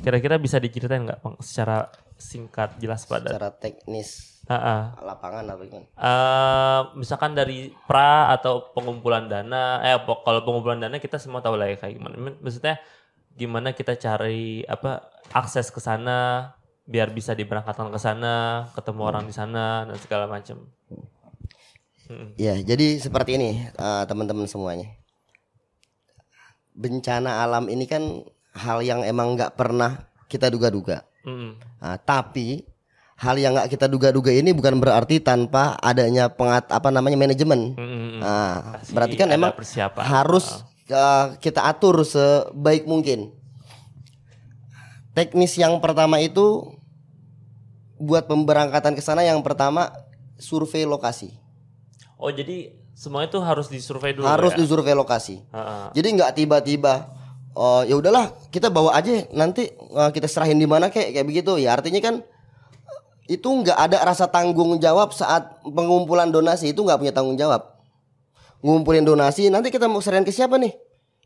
[0.00, 1.36] kira-kira bisa diceritain nggak Bang?
[1.40, 1.88] Secara
[2.20, 4.40] singkat jelas pada secara teknis.
[4.50, 4.82] Ah, ah.
[5.06, 5.86] lapangan apa gimana?
[5.94, 11.70] Eh, misalkan dari pra atau pengumpulan dana eh kalau pengumpulan dana kita semua tahu lah
[11.70, 12.14] ya kayak gimana.
[12.18, 12.82] Maksudnya
[13.38, 16.50] gimana kita cari apa akses ke sana
[16.82, 20.66] biar bisa diberangkatkan ke sana ketemu orang di sana dan segala macam.
[22.34, 24.90] Ya, jadi seperti ini eh, teman-teman semuanya.
[26.74, 28.26] Bencana alam ini kan
[28.60, 31.02] hal yang emang nggak pernah kita duga-duga.
[31.24, 31.56] Mm-mm.
[31.80, 32.68] Nah, tapi
[33.16, 37.72] hal yang nggak kita duga-duga ini bukan berarti tanpa adanya pengat apa namanya manajemen.
[37.74, 38.20] Mm-mm.
[38.20, 40.02] Nah, Pasti berarti kan emang persiapan.
[40.04, 43.32] harus eh, kita atur sebaik mungkin.
[45.10, 46.78] Teknis yang pertama itu
[47.98, 49.92] buat pemberangkatan ke sana yang pertama
[50.40, 51.36] survei lokasi.
[52.16, 54.58] oh jadi semua itu harus disurvei dulu harus ya?
[54.60, 55.40] disurvei lokasi.
[55.52, 55.86] Ah, ah.
[55.92, 57.08] Jadi nggak tiba-tiba
[57.54, 61.58] oh ya udahlah kita bawa aja nanti uh, kita serahin di mana kayak kayak begitu.
[61.58, 62.14] Ya artinya kan
[63.30, 67.78] itu nggak ada rasa tanggung jawab saat pengumpulan donasi itu nggak punya tanggung jawab.
[68.60, 70.74] Ngumpulin donasi nanti kita mau serahin ke siapa nih?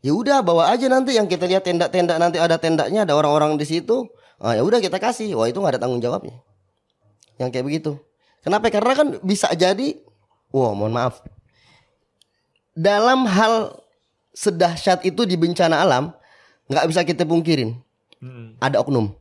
[0.05, 3.65] Ya udah bawa aja nanti yang kita lihat tenda-tenda nanti ada tendanya ada orang-orang di
[3.65, 4.05] situ.
[4.37, 5.33] Ah, ya udah kita kasih.
[5.33, 6.37] Wah itu nggak ada tanggung jawabnya.
[7.41, 7.91] Yang kayak begitu.
[8.45, 8.69] Kenapa?
[8.69, 9.97] Karena kan bisa jadi
[10.53, 11.25] wah mohon maaf.
[12.77, 13.81] Dalam hal
[14.35, 16.11] sedahsyat itu di bencana alam
[16.67, 17.79] nggak bisa kita pungkirin.
[18.19, 18.57] Mm-mm.
[18.59, 19.11] ada oknum.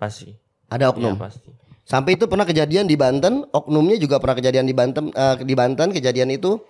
[0.00, 0.36] Pasti.
[0.72, 1.16] Ada oknum.
[1.16, 1.50] Pasti.
[1.82, 5.92] Sampai itu pernah kejadian di Banten oknumnya juga pernah kejadian di Banten eh, di Banten
[5.92, 6.62] kejadian itu.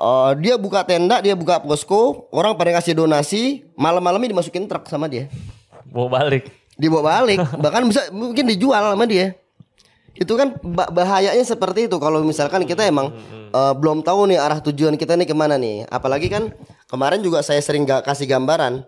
[0.00, 3.42] Eh, dia buka tenda dia buka posko orang pada ngasih donasi
[3.78, 5.28] malam-malamnya dimasukin truk sama dia.
[5.92, 6.48] Mau balik.
[6.74, 9.36] Dibawa balik bahkan bisa mungkin dijual sama dia
[10.14, 13.10] itu kan ba- bahayanya seperti itu kalau misalkan kita emang
[13.48, 16.52] eh, belum tahu nih arah tujuan kita nih ke mana nih apalagi kan
[16.86, 18.84] kemarin juga saya sering gak kasih gambaran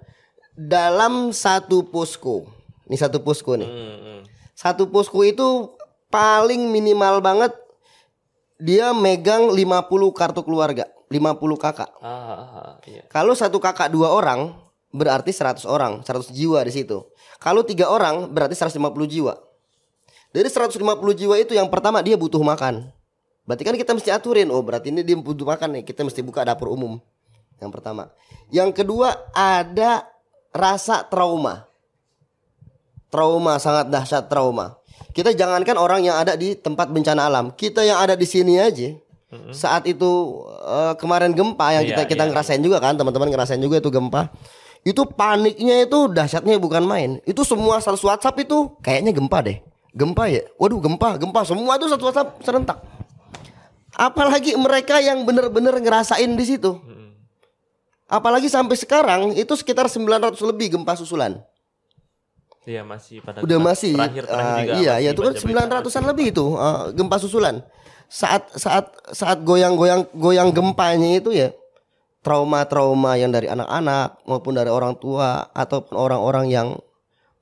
[0.52, 2.46] dalam satu posko
[2.84, 4.20] ini satu posko nih Hmm, hmm.
[4.52, 5.72] satu posko itu
[6.08, 7.52] paling minimal banget
[8.56, 9.58] dia megang 50
[10.12, 13.02] kartu keluarga 50 kakak Ah, ah, ah, iya.
[13.08, 14.54] kalau satu kakak dua orang
[14.90, 17.02] berarti 100 orang, 100 jiwa di situ.
[17.42, 19.34] Kalau tiga orang berarti 150 jiwa.
[20.34, 20.82] Dari 150
[21.14, 22.90] jiwa itu yang pertama dia butuh makan.
[23.46, 26.42] Berarti kan kita mesti aturin, oh berarti ini dia butuh makan nih, kita mesti buka
[26.42, 26.98] dapur umum.
[27.62, 28.10] Yang pertama.
[28.50, 30.10] Yang kedua ada
[30.50, 31.70] rasa trauma.
[33.14, 34.74] Trauma sangat dahsyat trauma.
[35.14, 38.90] Kita jangankan orang yang ada di tempat bencana alam, kita yang ada di sini aja.
[39.50, 42.30] Saat itu eh, kemarin gempa yang Iya, kita kita iya.
[42.34, 44.34] ngerasain juga kan, teman-teman ngerasain juga itu gempa.
[44.82, 47.22] Itu paniknya itu dahsyatnya bukan main.
[47.22, 49.58] Itu semua status WhatsApp itu kayaknya gempa deh.
[49.94, 50.42] Gempa ya.
[50.58, 51.40] Waduh, gempa, gempa.
[51.46, 52.78] Semua itu satu WhatsApp serentak.
[53.94, 56.82] Apalagi mereka yang bener-bener ngerasain di situ.
[58.10, 61.40] Apalagi sampai sekarang itu sekitar 900 lebih gempa susulan.
[62.64, 65.40] Iya masih pada Udah masih terakhir terakhir ah, juga iya masih ya itu kan baca
[65.44, 65.84] berita.
[65.84, 67.54] 900-an lebih itu eh, gempa susulan.
[68.08, 71.52] Saat saat saat goyang-goyang goyang gempanya itu ya
[72.24, 76.68] trauma-trauma yang dari anak-anak maupun dari orang tua ataupun orang-orang yang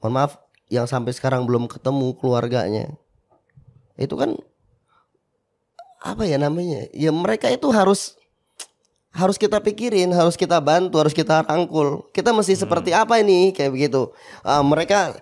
[0.03, 0.42] mohon maaf
[0.73, 2.97] yang sampai sekarang belum ketemu keluarganya.
[4.01, 4.41] Itu kan
[6.01, 6.89] apa ya namanya?
[6.97, 8.17] Ya mereka itu harus
[9.13, 12.09] harus kita pikirin, harus kita bantu, harus kita rangkul.
[12.17, 14.09] Kita mesti seperti apa ini kayak begitu.
[14.41, 15.21] Ah, mereka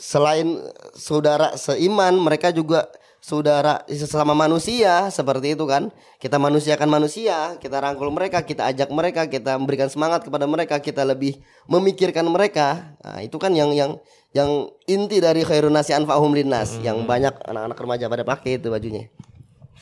[0.00, 0.56] selain
[0.96, 2.88] saudara seiman, mereka juga
[3.20, 5.92] saudara sesama manusia seperti itu kan.
[6.20, 11.04] Kita manusiakan manusia, kita rangkul mereka, kita ajak mereka, kita memberikan semangat kepada mereka, kita
[11.04, 12.96] lebih memikirkan mereka.
[13.04, 14.00] Nah, itu kan yang yang
[14.32, 19.08] yang inti dari khairun nasi anfa'hum linnas yang banyak anak-anak remaja pada pakai itu bajunya.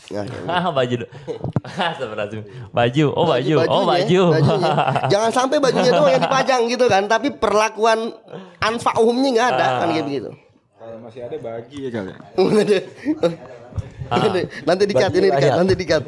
[0.08, 0.38] Nah, gitu.
[0.48, 0.96] Ah baju.
[1.66, 2.40] Astagfirullahaladzim.
[2.72, 3.06] Baju.
[3.12, 3.54] Oh baju.
[3.68, 4.40] Oh bajunya, baju.
[4.40, 4.72] bajunya.
[5.12, 8.14] Jangan sampai bajunya doang yang dipajang gitu kan, tapi perlakuan
[8.62, 10.30] anfa'umnya nggak ada kan kayak begitu.
[10.98, 12.12] Masih ada bagi ya kali.
[14.08, 16.02] Nanti, nanti dikat ini dikat, nanti dikat.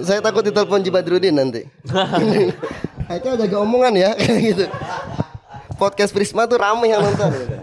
[0.00, 1.68] Saya takut ditelepon Jibadrudin nanti.
[3.12, 4.64] Haikal jaga omongan ya kayak gitu.
[5.76, 7.28] Podcast Prisma tuh ramai yang nonton.
[7.28, 7.56] gitu.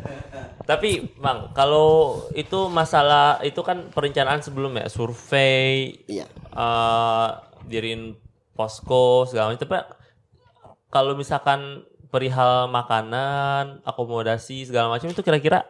[0.62, 6.30] Tapi bang, kalau itu masalah itu kan perencanaan sebelum ya, survei, Iya.
[6.30, 7.30] eh
[7.66, 8.14] dirin
[8.54, 9.66] posko segala macam.
[9.66, 9.76] Tapi
[10.94, 11.82] kalau misalkan
[12.14, 15.66] perihal makanan, akomodasi segala macam itu kira-kira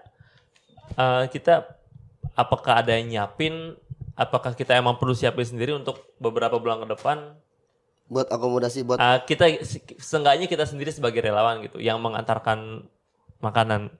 [0.91, 1.67] eh, kita
[2.33, 3.75] apakah ada yang nyiapin?
[4.13, 7.39] Apakah kita emang perlu siapin sendiri untuk beberapa bulan ke depan?
[8.05, 9.45] Buat akomodasi buat Eh, kita
[9.95, 12.83] seenggaknya kita sendiri sebagai relawan gitu yang mengantarkan
[13.39, 13.93] makanan.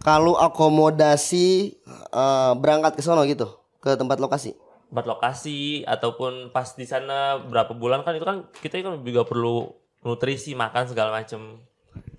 [0.00, 1.78] kalau akomodasi
[2.10, 3.46] eh, berangkat ke sono gitu,
[3.78, 4.56] ke tempat lokasi.
[4.84, 9.72] tempat lokasi ataupun pas di sana berapa bulan kan itu kan kita kan juga perlu
[10.02, 11.64] nutrisi makan segala macem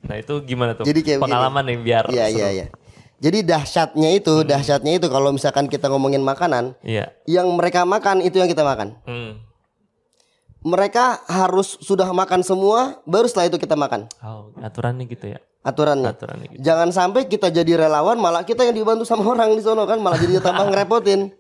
[0.02, 1.26] nah itu gimana tuh Jadi kayak begini.
[1.30, 2.66] pengalaman nih biar Iya iya iya.
[3.24, 8.36] Jadi dahsyatnya itu, dahsyatnya itu kalau misalkan kita ngomongin makanan, iya yang mereka makan itu
[8.36, 9.00] yang kita makan.
[9.02, 9.32] hmm.
[10.62, 14.08] Mereka harus sudah makan semua, baru setelah itu kita makan.
[14.20, 16.08] oh aturannya gitu ya Aturannya.
[16.10, 19.84] aturannya gitu Jangan sampai kita jadi relawan malah kita yang dibantu sama orang di sono
[19.84, 21.32] kan malah jadi tambah ngerepotin.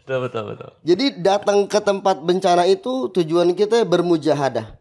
[0.00, 4.79] betul betul betul Jadi datang ke tempat bencana itu tujuan kita bermujahadah.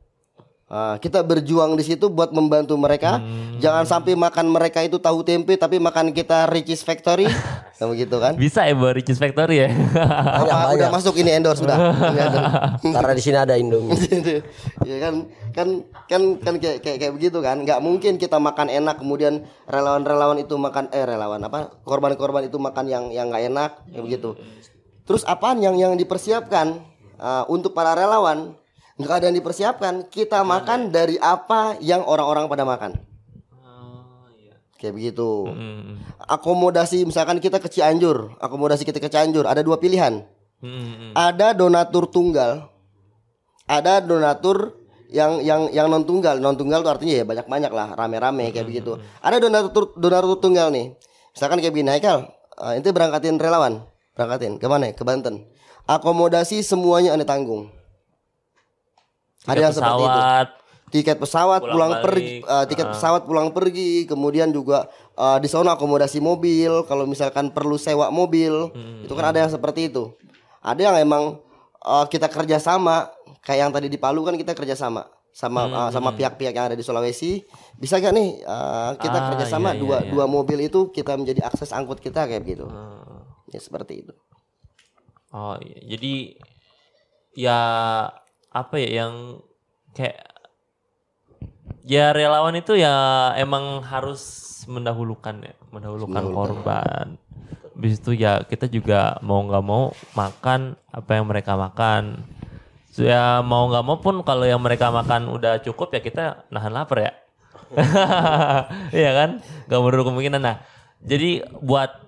[0.70, 3.18] Ah, kita berjuang di situ buat membantu mereka.
[3.58, 7.26] Jangan sampai makan mereka itu tahu tempe tapi makan kita Ricis Factory.
[7.80, 8.36] Kamu gitu kan?
[8.36, 11.80] bisa ya buat Ricis Factory ya Apa, udah masuk ini endorse sudah.
[12.84, 13.96] Karena di sini ada Indomie.
[14.10, 14.44] Gitu.
[14.84, 15.68] ya kan kan
[16.12, 20.60] kan kan kayak kayak, kayak begitu kan nggak mungkin kita makan enak kemudian relawan-relawan itu
[20.60, 24.30] makan eh relawan apa korban-korban itu makan yang yang nggak enak kayak begitu
[25.08, 26.84] terus apaan yang yang dipersiapkan
[27.20, 28.56] Ah, untuk para relawan
[29.00, 33.00] nggak ada yang dipersiapkan kita makan dari apa yang orang-orang pada makan
[33.56, 34.60] oh, iya.
[34.76, 36.04] kayak begitu Hmm.
[36.28, 40.28] akomodasi misalkan kita ke Cianjur akomodasi kita ke Cianjur ada dua pilihan
[40.60, 41.16] Hmm.
[41.16, 42.68] ada donatur tunggal,
[43.64, 44.76] ada donatur
[45.08, 46.36] yang yang yang non tunggal.
[46.44, 49.00] Non tunggal itu artinya ya banyak banyak lah, rame-rame kayak begitu.
[49.24, 51.00] Ada donatur donatur tunggal nih.
[51.32, 52.28] Misalkan kayak begini, Haikal,
[52.60, 53.88] eh, ente berangkatin relawan,
[54.20, 54.92] berangkatin ke mana?
[54.92, 55.48] Ke Banten.
[55.88, 57.72] Akomodasi semuanya anda tanggung.
[59.50, 60.22] Ada yang seperti itu.
[60.90, 65.78] Tiket pesawat Pulang pulang, pergi eh, tiket pesawat pulang pergi kemudian juga eh, di sana
[65.78, 70.14] akomodasi mobil kalau misalkan perlu sewa mobil itu kan ada yang seperti itu.
[70.60, 71.38] Ada yang emang
[71.80, 73.10] eh, kita kerjasama
[73.40, 75.78] kayak yang tadi di Palu kan kita kerjasama sama Hmm.
[75.78, 77.46] uh, sama pihak-pihak yang ada di Sulawesi.
[77.78, 80.10] Bisa gak nih uh, kita Ah, kerjasama iya, iya, dua iya.
[80.10, 83.30] dua mobil itu kita menjadi akses angkut kita kayak gitu Hmm.
[83.48, 84.14] ya seperti itu.
[85.30, 85.86] Oh iya.
[85.86, 86.34] Jadi
[87.38, 87.60] ya
[88.50, 89.14] apa ya yang
[89.94, 90.26] kayak
[91.86, 92.94] ya relawan itu ya
[93.38, 97.06] emang harus mendahulukan ya, mendahulukan korban.
[97.74, 102.28] Habis itu ya kita juga mau nggak mau makan apa yang mereka makan.
[102.90, 106.74] So, ya mau nggak mau pun kalau yang mereka makan udah cukup ya kita nahan
[106.74, 107.14] lapar ya.
[109.00, 109.30] Iya kan?
[109.70, 110.42] Gak menurut kemungkinan.
[110.42, 110.58] Nah,
[111.06, 112.02] jadi buat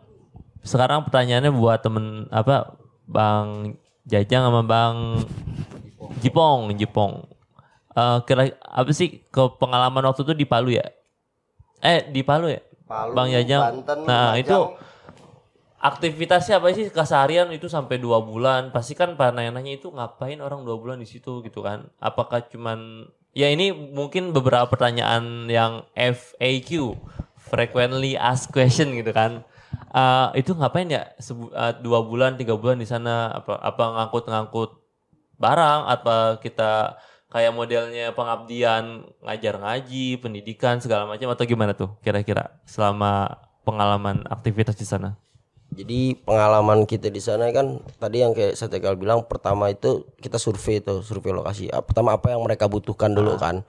[0.65, 5.21] sekarang pertanyaannya buat temen apa Bang Jajang sama Bang
[6.21, 7.13] Jipong, Jipong.
[7.91, 10.85] Eh, kira apa sih ke pengalaman waktu itu di Palu ya?
[11.83, 12.61] Eh di Palu ya?
[12.87, 13.61] Palu, Bang Jajang.
[13.83, 14.43] Banten, nah Lumajang.
[14.43, 14.57] itu
[15.81, 18.69] aktivitasnya apa sih keseharian itu sampai dua bulan?
[18.69, 21.89] Pasti kan pada nanya-nanya itu ngapain orang dua bulan di situ gitu kan?
[21.97, 26.95] Apakah cuman ya ini mungkin beberapa pertanyaan yang FAQ
[27.35, 29.41] frequently asked question gitu kan?
[29.91, 34.80] Eh, itu ngapain ya Sebu- eh, dua bulan tiga bulan di sana apa apa ngangkut-ngangkut
[35.41, 37.01] barang apa kita
[37.31, 44.75] kayak modelnya pengabdian ngajar ngaji pendidikan segala macam atau gimana tuh kira-kira selama pengalaman aktivitas
[44.77, 45.17] di sana
[45.71, 50.35] Jadi pengalaman kita di sana kan tadi yang kayak saya Tegal bilang pertama itu kita
[50.35, 51.71] survei tuh survei lokasi.
[51.71, 53.63] Ah, Pertama apa yang mereka butuhkan dulu kan.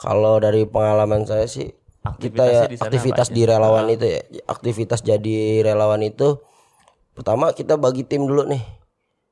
[0.00, 1.76] Kalau dari pengalaman saya sih
[2.16, 6.40] kita ya di aktivitas di relawan itu ya aktivitas jadi relawan itu
[7.12, 8.79] pertama kita bagi tim dulu nih.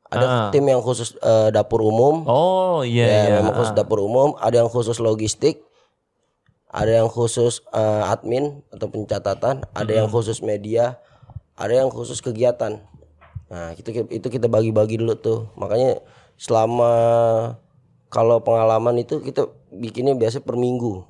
[0.09, 4.33] Ada tim yang khusus eh, dapur umum, oh iya ya iya memang khusus dapur umum.
[4.37, 5.61] Ada yang khusus logistik,
[6.67, 10.97] ada yang khusus eh, admin atau pencatatan, ada yang khusus media,
[11.55, 12.81] ada yang khusus kegiatan.
[13.49, 15.53] Nah itu itu kita bagi-bagi dulu tuh.
[15.57, 16.01] Makanya
[16.37, 16.93] selama
[18.09, 21.05] kalau pengalaman itu kita bikinnya biasa per minggu.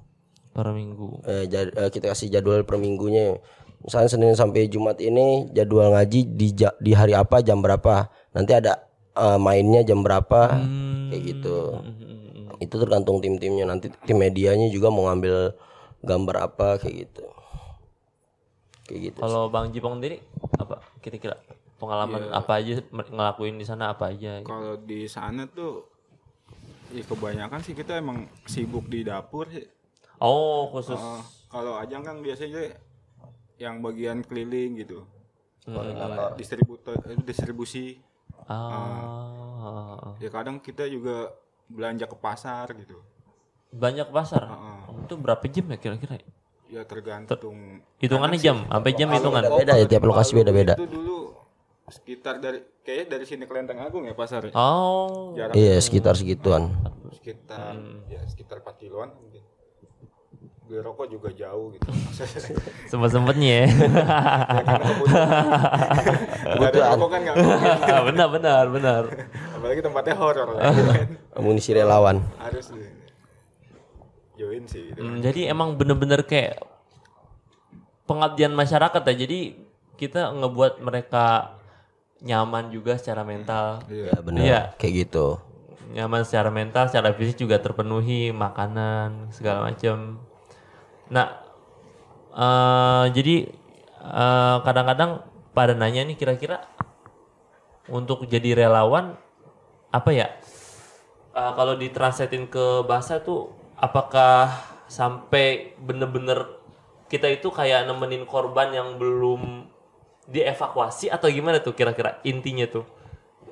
[0.48, 3.38] per minggu Eh, jad- eh, kita kasih jadwal per minggunya.
[3.78, 8.11] Misalnya Senin sampai Jumat ini jadwal ngaji di di hari apa jam berapa.
[8.34, 8.88] Nanti ada
[9.18, 10.54] eh, mainnya jam berapa
[11.11, 11.59] kayak gitu.
[12.62, 13.66] Itu tergantung tim-timnya.
[13.66, 15.54] Nanti tim medianya juga mau ngambil
[16.07, 17.24] gambar apa kayak gitu.
[18.88, 19.18] Kayak gitu.
[19.20, 20.16] kalau bang Jipong sendiri
[20.57, 21.37] apa kira-kira
[21.76, 25.85] pengalaman apa aja ngelakuin di sana apa aja Kalau di sana tuh
[26.88, 29.68] ya kebanyakan sih kita emang sibuk di dapur sih.
[30.24, 31.20] oh khusus Eh,
[31.52, 32.64] kalau Ajang kan biasanya
[33.61, 35.04] yang bagian keliling gitu.
[36.40, 38.00] Distributor eh, distribusi.
[38.48, 41.30] Ah Ya kadang kita juga
[41.66, 42.98] belanja ke pasar gitu.
[43.68, 44.78] banyak pasar Heeh.
[44.88, 46.16] Oh, itu berapa jam ya kira-kira
[46.66, 50.74] Ya tergantung hitungannya jam sampai jam hitungan Beda ya tiap lokasi beda-beda.
[50.74, 51.16] itu dulu
[51.87, 54.52] sekitar dari kayaknya dari sini ke Lenteng Agung ya pasar ya.
[54.52, 56.72] oh Jarak Iya sekitar segituan.
[57.11, 58.04] sekitar Hmm.
[58.06, 59.40] ya sekitar 4 kiloan mungkin.
[60.68, 61.88] Beli rokok juga jauh gitu.
[62.92, 63.66] sempet sempetnya ya
[66.44, 67.37] Karena ada rokok kan nggak
[68.12, 69.02] benar benar benar
[69.57, 70.62] Apalagi tempatnya horor lah.
[71.33, 72.20] Amunisi relawan.
[72.37, 72.85] Harus di-
[74.37, 75.00] join sih gitu.
[75.00, 76.62] Hmm, jadi emang bener-bener kayak
[78.04, 79.38] pengabdian masyarakat ya jadi
[79.96, 81.59] kita ngebuat mereka
[82.20, 84.40] nyaman juga secara mental Ya benar.
[84.40, 84.61] Iya.
[84.76, 85.26] Kayak gitu.
[85.88, 90.20] nyaman secara mental secara fisik juga terpenuhi makanan segala macam
[91.09, 91.40] nah
[92.33, 93.49] eh, jadi
[94.03, 96.64] eh, kadang-kadang pada nanya nih kira-kira
[97.88, 99.16] untuk jadi relawan
[99.88, 100.29] apa ya?
[101.33, 104.53] Eh, kalau ditranslatein ke bahasa tuh apakah
[104.88, 106.59] sampai bener-bener
[107.09, 109.64] kita itu kayak nemenin korban yang belum
[110.29, 112.85] dievakuasi atau gimana tuh kira-kira intinya tuh?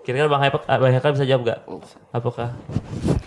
[0.04, 0.62] Kira-kira bang Haikal,
[1.00, 1.60] bang bisa jawab gak?
[2.12, 2.54] Apakah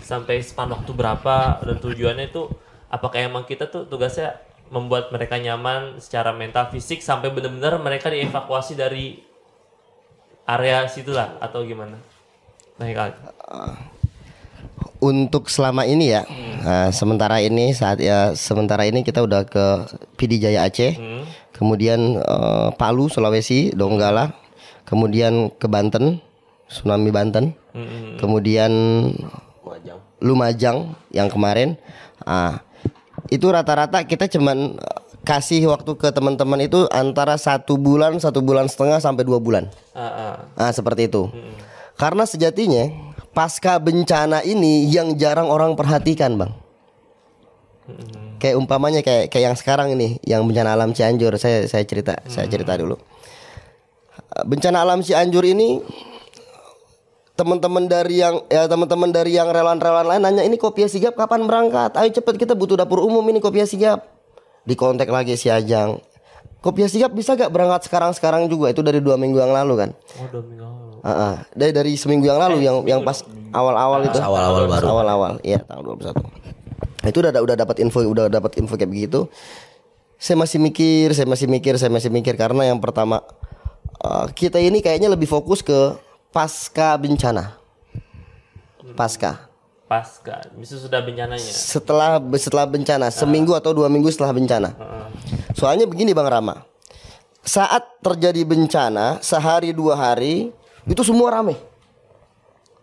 [0.00, 2.48] sampai span waktu berapa dan tujuannya itu
[2.90, 4.36] apakah emang kita tuh tugasnya
[4.70, 9.18] membuat mereka nyaman secara mental fisik sampai benar-benar mereka dievakuasi dari
[10.46, 11.98] area situ lah atau gimana?
[12.78, 13.12] Bang Haikal.
[15.00, 16.22] untuk selama ini ya
[16.60, 19.64] nah, sementara ini saat ya sementara ini kita udah ke
[20.16, 21.24] PD Jaya Aceh Hmm.
[21.56, 24.32] kemudian eh, Palu Sulawesi Donggala
[24.84, 26.20] kemudian ke Banten
[26.68, 28.16] tsunami Banten Hmm.
[28.18, 28.72] kemudian
[30.20, 31.80] Lumajang yang kemarin
[32.28, 32.60] ah
[33.30, 38.66] itu rata-rata kita cuman eh, kasih waktu ke teman-teman itu antara satu bulan satu bulan
[38.66, 40.34] setengah sampai dua bulan Ah, ah.
[40.56, 41.28] Nah, seperti itu.
[42.00, 42.88] Karena sejatinya
[43.36, 46.56] pasca bencana ini yang jarang orang perhatikan, Bang.
[48.40, 51.36] Kayak umpamanya kayak kayak yang sekarang ini, yang bencana alam Cianjur.
[51.36, 52.96] Saya saya cerita, saya cerita dulu.
[54.48, 55.84] Bencana alam Cianjur ini
[57.40, 61.96] teman-teman dari yang ya teman-teman dari yang relawan-relawan lain nanya ini Kopia Sigap kapan berangkat?
[61.96, 64.04] Ayo cepet kita butuh dapur umum ini Kopia Sigap.
[64.68, 66.04] Di kontak lagi si Ajang.
[66.60, 68.68] Kopia Sigap bisa gak berangkat sekarang-sekarang juga?
[68.68, 69.90] Itu dari dua minggu yang lalu kan?
[70.20, 71.00] Oh, dua minggu lalu.
[71.00, 71.34] Ah, ah.
[71.56, 73.24] dari dari seminggu yang lalu yang yang pas
[73.56, 74.20] awal-awal itu.
[74.20, 74.84] awal-awal baru.
[74.92, 77.08] Awal-awal, iya tanggal 21.
[77.08, 79.32] Itu udah udah dapat info, udah dapat info kayak begitu.
[80.20, 83.24] Saya masih mikir, saya masih mikir, saya masih mikir karena yang pertama
[84.04, 85.96] eh, kita ini kayaknya lebih fokus ke
[86.30, 87.58] pasca bencana.
[88.94, 89.50] Pasca.
[89.90, 91.42] Pasca, bisa sudah bencananya.
[91.42, 94.70] Setelah setelah bencana, seminggu atau dua minggu setelah bencana.
[95.58, 96.62] Soalnya begini Bang Rama.
[97.42, 100.54] Saat terjadi bencana, sehari dua hari
[100.86, 101.58] itu semua rame.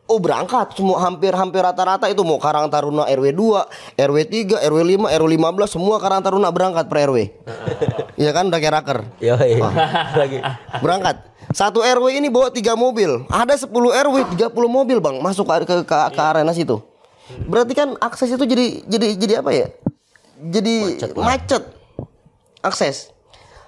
[0.08, 4.18] Oh berangkat semua hampir-hampir rata-rata itu mau Karang Taruna RW 2, RW
[4.64, 7.28] 3, RW 5, RW 15 semua Karang Taruna berangkat per RW.
[8.16, 9.00] Iya kan udah kayak raker.
[10.24, 10.40] Lagi.
[10.80, 11.37] Berangkat.
[11.56, 13.24] Satu RW ini bawa tiga mobil.
[13.32, 16.84] Ada 10 RW 30 mobil bang masuk ke ke, ke, ke arena situ.
[17.48, 19.68] Berarti kan akses itu jadi jadi jadi apa ya?
[20.38, 21.64] Jadi macet,
[22.62, 23.12] akses.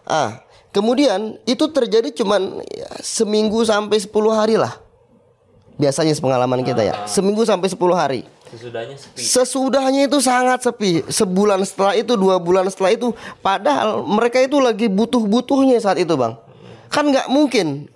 [0.06, 0.44] Ah,
[0.76, 4.76] kemudian itu terjadi cuman ya, seminggu sampai 10 hari lah.
[5.80, 8.22] Biasanya pengalaman kita ya, seminggu sampai 10 hari.
[8.50, 9.22] Sesudahnya sepi.
[9.22, 11.06] Sesudahnya itu sangat sepi.
[11.06, 13.14] Sebulan setelah itu, dua bulan setelah itu,
[13.46, 16.34] padahal mereka itu lagi butuh-butuhnya saat itu, bang.
[16.90, 17.88] Kan nggak mungkin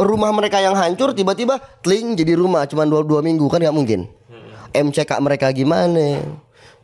[0.00, 4.06] rumah mereka yang hancur tiba-tiba tling jadi rumah cuma dua dua minggu kan nggak mungkin.
[4.70, 6.22] MCK mereka gimana?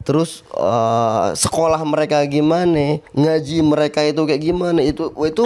[0.02, 2.98] Terus eh, sekolah mereka gimana?
[3.14, 4.80] Ngaji mereka itu kayak gimana?
[4.82, 5.44] Itu itu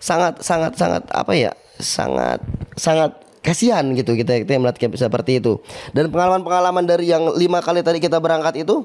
[0.00, 1.52] sangat sangat sangat apa ya?
[1.80, 2.42] Sangat
[2.76, 5.56] sangat kasihan gitu kita kita melihat kayak seperti itu.
[5.96, 8.84] Dan pengalaman-pengalaman dari yang lima kali tadi kita berangkat itu,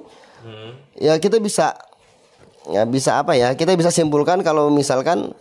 [0.95, 1.75] ya kita bisa
[2.71, 3.51] ya bisa apa ya?
[3.57, 5.35] Kita bisa simpulkan kalau misalkan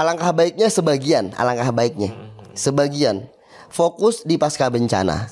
[0.00, 2.16] alangkah baiknya sebagian, alangkah baiknya
[2.56, 3.28] sebagian
[3.70, 5.28] fokus di pasca bencana.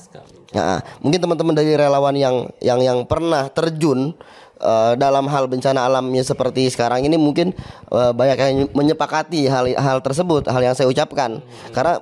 [0.49, 4.17] Ya, mungkin teman-teman dari relawan yang yang yang pernah terjun
[4.57, 7.53] eh, dalam hal bencana alamnya seperti sekarang ini mungkin
[7.93, 11.41] eh, banyak yang menyepakati hal hal tersebut, hal yang saya ucapkan.
[11.69, 12.01] Karena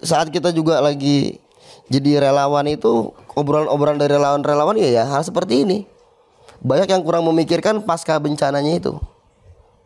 [0.00, 1.36] saat kita juga lagi
[1.88, 5.78] jadi relawan itu obrolan-obrolan dari relawan-relawan ya ya hal seperti ini.
[6.58, 8.98] Banyak yang kurang memikirkan pasca bencananya itu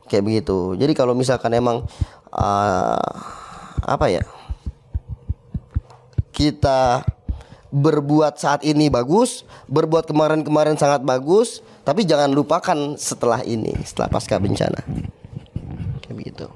[0.06, 0.74] kayak begitu.
[0.78, 1.84] Jadi kalau misalkan emang
[2.32, 3.12] eh,
[3.82, 4.22] apa ya
[6.32, 7.04] kita
[7.72, 14.36] berbuat saat ini bagus, berbuat kemarin-kemarin sangat bagus, tapi jangan lupakan setelah ini, setelah pasca
[14.36, 14.84] bencana.
[16.04, 16.46] Kayak begitu.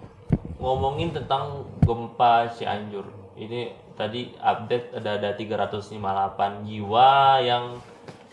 [0.61, 3.09] Ngomongin tentang gempa Cianjur.
[3.37, 7.81] Ini tadi update ada ada 358 jiwa yang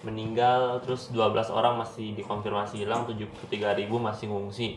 [0.03, 4.67] meninggal terus 12 orang masih dikonfirmasi hilang 73.000 masih ngungsi.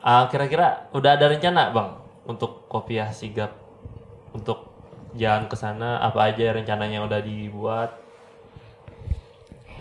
[0.00, 3.52] Ah, kira-kira udah ada rencana, Bang, untuk Kopiah Sigap
[4.32, 4.70] untuk
[5.18, 7.90] jalan ke sana apa aja rencananya yang udah dibuat?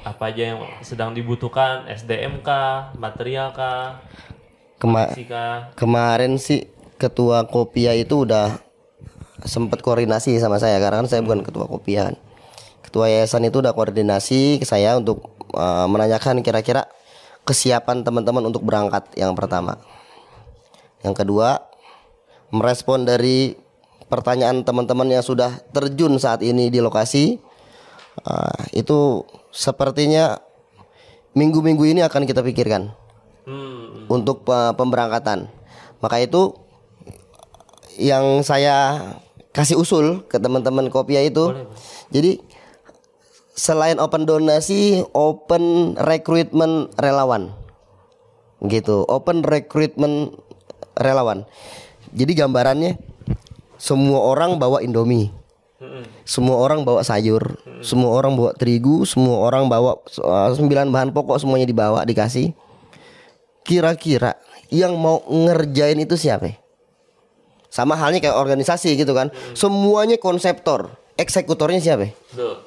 [0.04, 1.88] Apa aja yang sedang dibutuhkan?
[1.88, 2.92] SDM kah?
[3.00, 4.04] Material kah?
[4.80, 5.76] Kema- kah?
[5.76, 8.64] kemarin sih ketua Kopia itu udah
[9.44, 12.16] sempat koordinasi sama saya karena kan saya bukan ketua Kopia kan.
[12.84, 16.88] Ketua yayasan itu udah koordinasi ke saya untuk uh, menanyakan kira-kira
[17.44, 19.80] kesiapan teman-teman untuk berangkat yang pertama.
[21.04, 21.70] Yang kedua,
[22.52, 23.56] merespon dari
[24.10, 27.38] pertanyaan teman-teman yang sudah terjun saat ini di lokasi
[28.26, 29.22] uh, itu
[29.54, 30.42] sepertinya
[31.38, 32.90] minggu-minggu ini akan kita pikirkan
[33.50, 34.06] Hmm.
[34.14, 35.50] untuk pe- pemberangkatan.
[36.06, 36.54] Maka itu
[37.98, 39.02] yang saya
[39.50, 41.66] kasih usul ke teman-teman Kopia itu.
[42.14, 42.38] Jadi
[43.58, 47.58] selain open donasi, open recruitment relawan.
[48.62, 50.38] Gitu, open recruitment
[50.98, 51.46] relawan.
[52.14, 52.98] Jadi gambarannya
[53.78, 55.32] semua orang bawa Indomie.
[56.28, 61.40] Semua orang bawa sayur, semua orang bawa terigu, semua orang bawa uh, sembilan bahan pokok
[61.40, 62.52] semuanya dibawa dikasih
[63.64, 64.34] kira-kira
[64.74, 66.58] yang mau ngerjain itu siapa?
[67.70, 69.30] Sama halnya kayak organisasi gitu kan.
[69.54, 72.10] Semuanya konseptor, eksekutornya siapa?
[72.34, 72.66] Betul.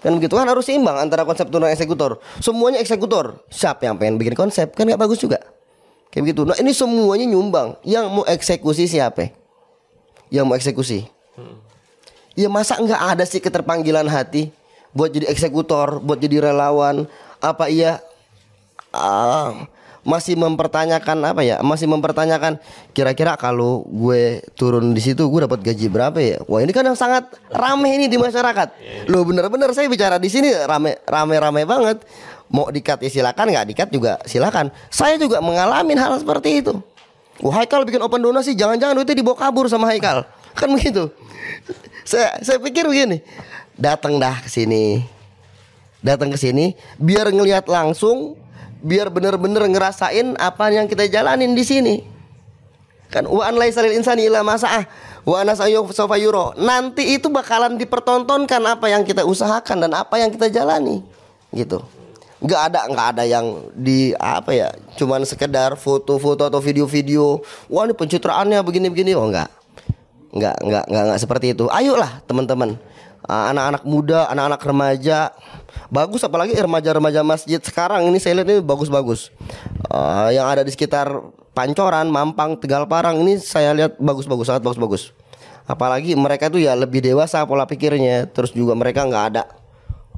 [0.00, 2.18] Kan begitu kan harus seimbang antara konseptor dan eksekutor.
[2.40, 3.46] Semuanya eksekutor.
[3.52, 4.72] Siapa yang pengen bikin konsep?
[4.74, 5.38] Kan nggak bagus juga.
[6.10, 6.42] Kayak begitu.
[6.42, 7.78] Nah ini semuanya nyumbang.
[7.86, 9.30] Yang mau eksekusi siapa?
[10.26, 11.06] Yang mau eksekusi.
[12.34, 14.50] Ya masa nggak ada sih keterpanggilan hati
[14.90, 17.06] buat jadi eksekutor, buat jadi relawan?
[17.38, 18.02] Apa iya
[18.90, 19.66] ah,
[20.00, 21.60] masih mempertanyakan apa ya?
[21.60, 22.56] Masih mempertanyakan
[22.96, 26.38] kira-kira kalau gue turun di situ gue dapat gaji berapa ya?
[26.48, 28.68] Wah ini kan yang sangat rame ini di masyarakat.
[29.12, 32.02] Loh bener-bener saya bicara di sini rame rame rame banget.
[32.50, 34.74] Mau dikat ya silakan, nggak dikat juga silakan.
[34.90, 36.74] Saya juga mengalami hal seperti itu.
[37.40, 40.26] Wah Haikal bikin open donasi, jangan-jangan duitnya dibawa kabur sama Haikal.
[40.58, 41.08] Kan begitu.
[42.02, 43.22] Saya saya pikir begini.
[43.78, 45.00] Datang dah ke sini.
[46.00, 48.34] Datang ke sini biar ngelihat langsung,
[48.80, 51.96] biar bener-bener ngerasain apa yang kita jalanin di sini.
[53.10, 54.86] Kan wa an laisa lil insani illa ma sa'ah
[55.26, 56.54] wa ana sawfa yuro.
[56.56, 61.02] Nanti itu bakalan dipertontonkan apa yang kita usahakan dan apa yang kita jalani.
[61.50, 61.82] Gitu.
[62.40, 67.44] Nggak ada nggak ada yang di apa ya, cuman sekedar foto-foto atau video-video.
[67.68, 69.52] Wah, ini pencitraannya begini-begini oh enggak.
[70.32, 71.68] Enggak, enggak, enggak, enggak seperti itu.
[71.68, 72.80] Ayolah teman-teman.
[73.30, 75.30] Ah, Anak-anak muda, anak-anak remaja.
[75.86, 79.30] Bagus apalagi remaja-remaja masjid sekarang ini saya lihat ini bagus-bagus.
[79.86, 81.14] Ah, yang ada di sekitar
[81.54, 85.14] Pancoran, Mampang, Tegal Parang ini saya lihat bagus-bagus, sangat bagus-bagus.
[85.70, 89.59] Apalagi mereka itu ya lebih dewasa pola pikirnya, terus juga mereka nggak ada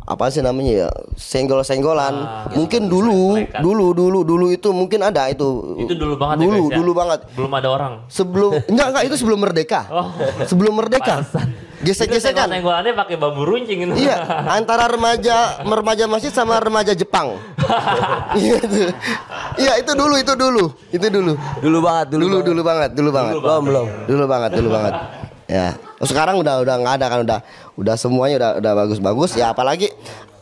[0.02, 2.14] apa sih namanya ya senggol-senggolan.
[2.58, 5.78] mungkin dulu, dulu, dulu, dulu itu mungkin ada itu.
[5.78, 6.76] Itu dulu banget ya, Dulu, guys, ya?
[6.82, 7.20] dulu banget.
[7.38, 7.92] Belum ada orang.
[8.10, 9.80] Sebelum enggak enggak itu sebelum merdeka.
[9.88, 10.08] Oh.
[10.44, 11.22] Sebelum merdeka.
[11.82, 12.46] Gesek-gesekan.
[12.46, 14.06] Senggol-senggolannya pakai bambu runcing itu.
[14.06, 14.18] Iya,
[14.58, 17.38] antara remaja remaja masjid sama remaja Jepang.
[18.32, 18.80] Iya itu.
[19.60, 20.64] Iya, itu dulu, itu dulu.
[20.88, 21.32] Itu dulu.
[21.60, 22.22] Dulu banget, dulu.
[22.24, 23.34] Dulu dulu banget, dulu banget.
[23.38, 23.86] Belum, belum.
[24.08, 24.94] Dulu banget, dulu banget.
[25.52, 25.68] Ya.
[26.02, 27.38] Sekarang udah udah nggak ada kan udah
[27.78, 29.38] udah semuanya udah udah bagus-bagus.
[29.38, 29.90] Ya apalagi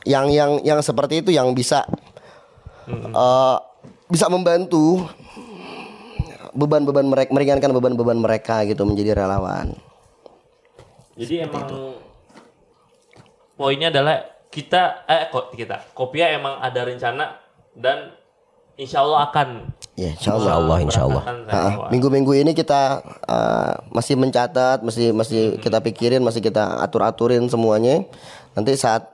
[0.09, 1.85] yang yang yang seperti itu yang bisa
[2.89, 3.57] eh,
[4.09, 5.05] bisa membantu
[6.57, 9.77] beban-beban mereka meringankan beban-beban mereka gitu menjadi relawan.
[11.15, 11.95] Jadi emang
[13.55, 17.39] poinnya adalah kita eh kok kita Kopia emang ada rencana
[17.77, 18.17] dan
[18.75, 19.71] insya Allah akan
[20.01, 20.53] Ya, insya Allah.
[20.57, 21.23] Allah, insya Allah.
[21.29, 21.89] Ah, relawan.
[21.93, 28.09] minggu-minggu ini kita ah, masih mencatat, masih masih kita pikirin, masih kita atur-aturin semuanya.
[28.57, 29.13] Nanti saat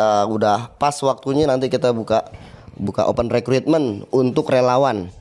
[0.00, 2.24] ah, udah pas waktunya nanti kita buka
[2.72, 5.12] buka open recruitment untuk relawan.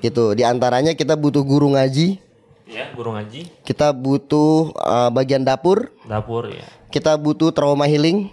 [0.00, 0.32] Gitu.
[0.32, 2.16] Di antaranya kita butuh guru ngaji,
[2.64, 8.32] ya guru ngaji kita butuh ah, bagian dapur, dapur ya kita butuh trauma healing.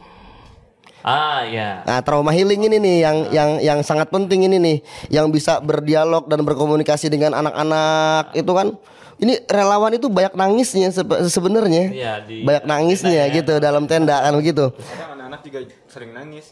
[1.04, 4.78] Ah ya Nah, trauma healing ini nih yang yang yang sangat penting ini nih,
[5.12, 8.74] yang bisa berdialog dan berkomunikasi dengan anak-anak itu kan.
[9.14, 11.84] Ini relawan itu banyak nangisnya sebe- sebenarnya.
[11.88, 13.36] Iya, di- banyak nangisnya tenda ya.
[13.38, 14.74] gitu dalam tenda kan begitu.
[14.74, 16.52] Kadang anak-anak juga sering nangis.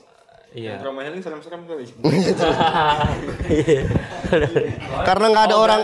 [0.52, 0.76] Iya.
[0.76, 1.88] Yang trauma healing serem-serem kali.
[5.08, 5.82] Karena nggak ada orang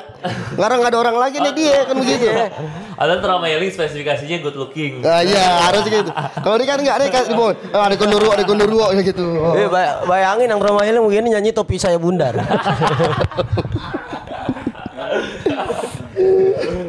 [0.60, 2.28] karena nggak ada orang lagi nih dia kan begitu.
[3.00, 6.12] ada trauma healing spesifikasinya good looking Nah, iya harus gitu.
[6.12, 9.24] Kalau dia kan nggak ada kan oh, ada kondoro ada kondoro gitu.
[9.40, 9.56] Oh.
[9.56, 12.36] Eh, bay- bayangin yang trauma healing begini nyanyi topi saya bundar.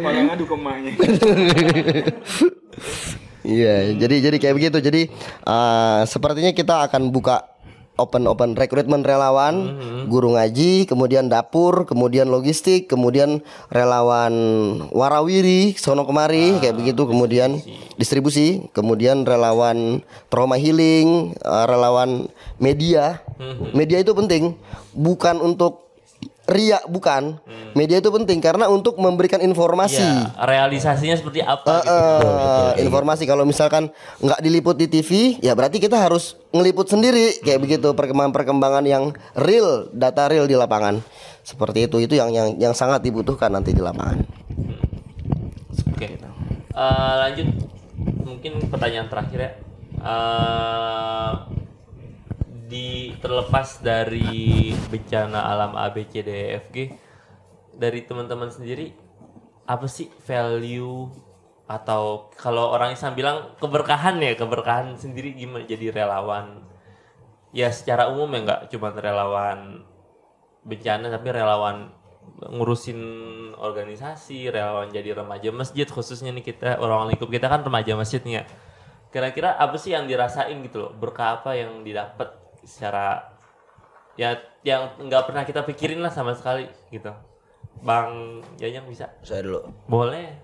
[0.03, 0.93] Malah ngadu ke emaknya.
[3.49, 4.77] Iya, jadi jadi kayak begitu.
[4.77, 7.48] Jadi eh, sepertinya kita akan buka
[7.99, 9.75] open open rekrutmen relawan,
[10.07, 14.33] guru ngaji, kemudian dapur, kemudian logistik, kemudian relawan
[14.95, 17.59] warawiri, sono kemari kayak begitu, kemudian
[17.99, 22.31] distribusi, kemudian relawan trauma healing, eh, relawan
[22.63, 23.21] media.
[23.75, 24.55] Media itu penting,
[24.95, 25.89] bukan untuk
[26.49, 27.37] ria bukan.
[27.77, 30.01] Media itu penting karena untuk memberikan informasi.
[30.01, 33.93] ya realisasinya seperti apa Eh, gitu eh, informasi kalau misalkan
[34.25, 39.93] nggak diliput di TV ya berarti kita harus ngeliput sendiri kayak begitu perkembangan-perkembangan yang real
[39.93, 41.01] data real di lapangan.
[41.45, 44.21] Seperti itu itu yang yang yang sangat dibutuhkan nanti di lapangan.
[45.93, 46.09] Oke.
[46.79, 47.49] Eh, lanjut.
[48.25, 49.53] Mungkin pertanyaan terakhir ya.
[49.99, 51.33] Eh,
[52.69, 56.93] di terlepas dari bencana alam A B C D E F G
[57.73, 58.93] dari teman-teman sendiri
[59.65, 61.28] apa sih value
[61.69, 66.65] atau kalau orang Islam bilang keberkahan ya keberkahan sendiri gimana jadi relawan?
[67.53, 69.85] Ya secara umum ya nggak cuma relawan
[70.65, 71.93] bencana tapi relawan
[72.45, 73.01] ngurusin
[73.57, 78.49] organisasi relawan jadi remaja masjid khususnya nih kita orang lingkup kita kan remaja masjidnya.
[79.13, 80.93] Kira-kira apa sih yang dirasain gitu loh?
[80.97, 82.33] Berkah apa yang didapat
[82.65, 83.29] secara
[84.17, 87.13] ya yang nggak pernah kita pikirin lah sama sekali gitu.
[87.85, 89.13] Bang Jajang bisa?
[89.21, 89.69] Saya dulu.
[89.87, 90.35] boleh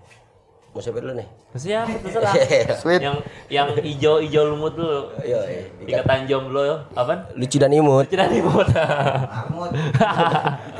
[0.75, 1.27] Mau siapa dulu nih?
[1.55, 2.35] siapa terserah
[2.75, 2.99] Sweet.
[2.99, 3.15] yang
[3.47, 5.63] yang hijau hijau lumut dulu Iya, iya.
[5.87, 8.11] ikatan jomblo apa Lucu dan imut.
[8.11, 8.67] tidak dimut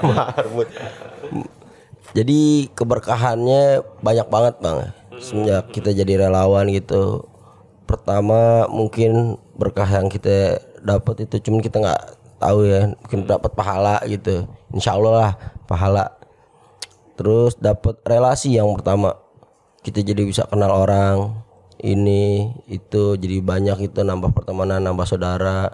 [0.04, 0.68] Marmut.
[2.12, 2.40] Jadi
[2.72, 3.64] keberkahannya
[4.00, 4.80] banyak banget bang.
[5.16, 7.24] Semenjak kita jadi relawan gitu.
[7.88, 12.04] Pertama mungkin berkah yang kita dapat itu cuman kita nggak
[12.38, 12.92] tahu ya.
[13.00, 14.44] Mungkin dapat pahala gitu.
[14.72, 15.32] Insya Allah lah
[15.66, 16.12] pahala.
[17.16, 19.16] Terus dapat relasi yang pertama.
[19.86, 21.46] Kita jadi bisa kenal orang
[21.86, 25.70] ini itu jadi banyak itu nambah pertemanan nambah saudara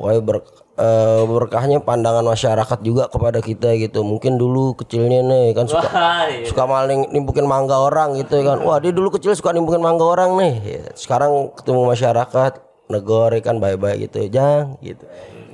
[0.00, 0.36] pokoknya ber,
[0.80, 4.00] eh, berkahnya pandangan masyarakat juga kepada kita gitu.
[4.00, 6.48] Mungkin dulu kecilnya nih kan suka Wah, iya.
[6.48, 8.64] suka maling nimbukin mangga orang gitu kan.
[8.64, 10.54] Wah, dia dulu kecil suka nimbukin mangga orang nih.
[10.64, 12.52] Ya, Sekarang ketemu masyarakat
[12.88, 14.32] negor kan baik-baik gitu.
[14.32, 15.04] Jang gitu.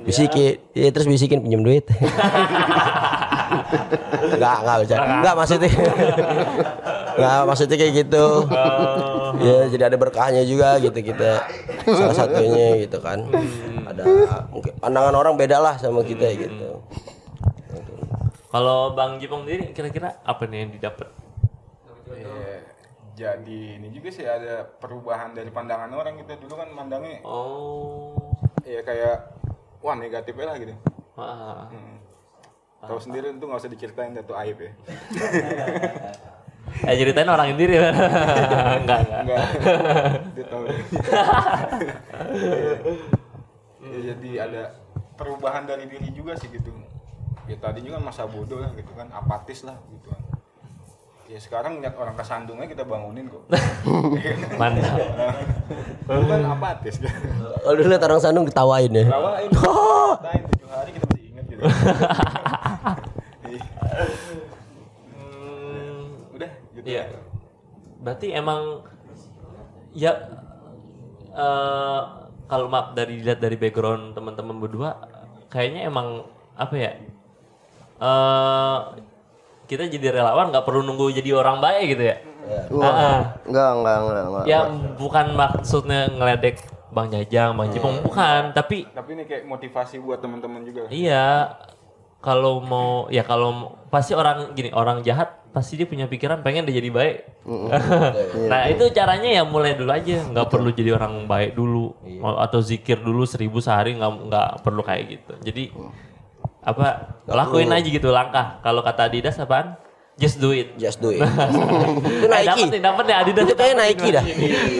[0.07, 1.83] Bisikin, ya, terus bisikin pinjam duit.
[4.33, 5.05] Enggak, enggak bercanda.
[5.19, 5.71] Enggak maksudnya.
[7.17, 8.25] Enggak maksudnya kayak gitu.
[9.37, 11.31] Ya, jadi ada berkahnya juga gitu kita.
[11.83, 13.27] Salah satunya gitu kan.
[13.87, 14.03] Ada
[14.49, 16.81] mungkin pandangan orang beda lah sama kita gitu.
[18.47, 21.07] Kalau Bang Jipong sendiri kira-kira apa nih yang didapat?
[22.07, 22.63] Iya,
[23.13, 28.15] jadi ini juga sih ada perubahan dari pandangan orang kita dulu kan mandangnya Oh.
[28.63, 29.35] ya kayak
[29.79, 30.73] wah negatifnya lah gitu
[31.19, 31.67] Wah.
[31.67, 31.97] Hmm.
[32.79, 34.71] Tahu sendiri itu nggak usah diceritain itu aib ya
[36.83, 37.95] Eh ceritain orang sendiri enggak
[38.83, 38.99] enggak.
[39.23, 39.43] enggak
[40.35, 40.77] dia tahu deh.
[43.81, 44.61] ya, jadi ada
[45.15, 46.69] perubahan dari diri juga sih gitu
[47.47, 50.21] ya tadinya kan masa bodoh lah gitu kan apatis lah gitu kan
[51.27, 53.43] ya sekarang lihat orang kesandungnya kita bangunin kok
[54.59, 54.99] Mantap.
[56.03, 57.15] Dulu kan apatis kan
[57.63, 59.07] Kalau dulu lihat orang Sandung ketawain ya.
[59.07, 61.61] Lawain, lawain tujuh hari kita masih ingat gitu.
[63.97, 64.05] Iya.
[65.13, 66.85] Hmm, Udah gitu.
[66.85, 67.03] Iya.
[67.97, 68.85] Berarti emang
[69.91, 70.13] ya
[71.33, 72.01] eh
[72.47, 74.89] kalau maaf dari dilihat dari background teman-teman berdua
[75.47, 76.23] kayaknya emang
[76.53, 76.91] apa ya?
[77.97, 78.77] eh
[79.67, 82.17] kita jadi relawan nggak perlu nunggu jadi orang baik gitu ya.
[82.71, 84.43] Wah, Ah, enggak, enggak, enggak, enggak.
[84.47, 84.59] ya
[84.95, 90.63] bukan maksudnya ngeledek Bang Jajang, Bang Jipong bukan, tapi Tapi ini kayak motivasi buat teman-teman
[90.63, 90.87] juga.
[90.87, 91.51] Iya,
[92.17, 96.75] kalau mau ya kalau pasti orang gini orang jahat pasti dia punya pikiran pengen dia
[96.75, 97.15] jadi baik.
[98.51, 102.59] nah itu caranya ya mulai dulu aja, nggak perlu jadi orang baik dulu Mau- atau
[102.59, 105.31] zikir dulu seribu sehari nggak nggak perlu kayak gitu.
[105.41, 105.63] Jadi
[106.61, 108.59] apa lakuin aja gitu langkah.
[108.59, 109.77] Kalau kata Adidas apaan?
[110.17, 110.73] Just do it.
[110.75, 111.21] Just do it.
[112.01, 112.49] itu Eh, Nike.
[112.49, 113.43] dapat nih, dapat nih Adidas.
[113.45, 114.23] Itu kayaknya Nike dah.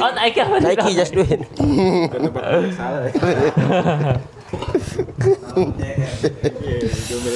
[0.01, 0.55] Oh Nike apa?
[0.59, 1.41] Nike just do it.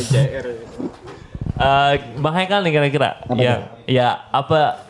[0.03, 0.45] CR.
[1.53, 3.53] Eh, Bang Haikal nih kira-kira ya
[3.85, 4.81] ya apa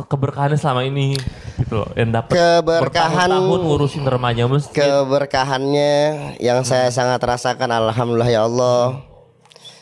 [0.00, 1.18] keberkahannya selama ini
[1.58, 5.92] gitu loh yang dapat Keberkahan- tahun ngurusin remaja masjid Keberkahannya
[6.38, 9.02] yang saya sangat rasakan alhamdulillah ya Allah.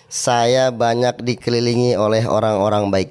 [0.09, 3.11] Saya banyak dikelilingi oleh orang-orang baik.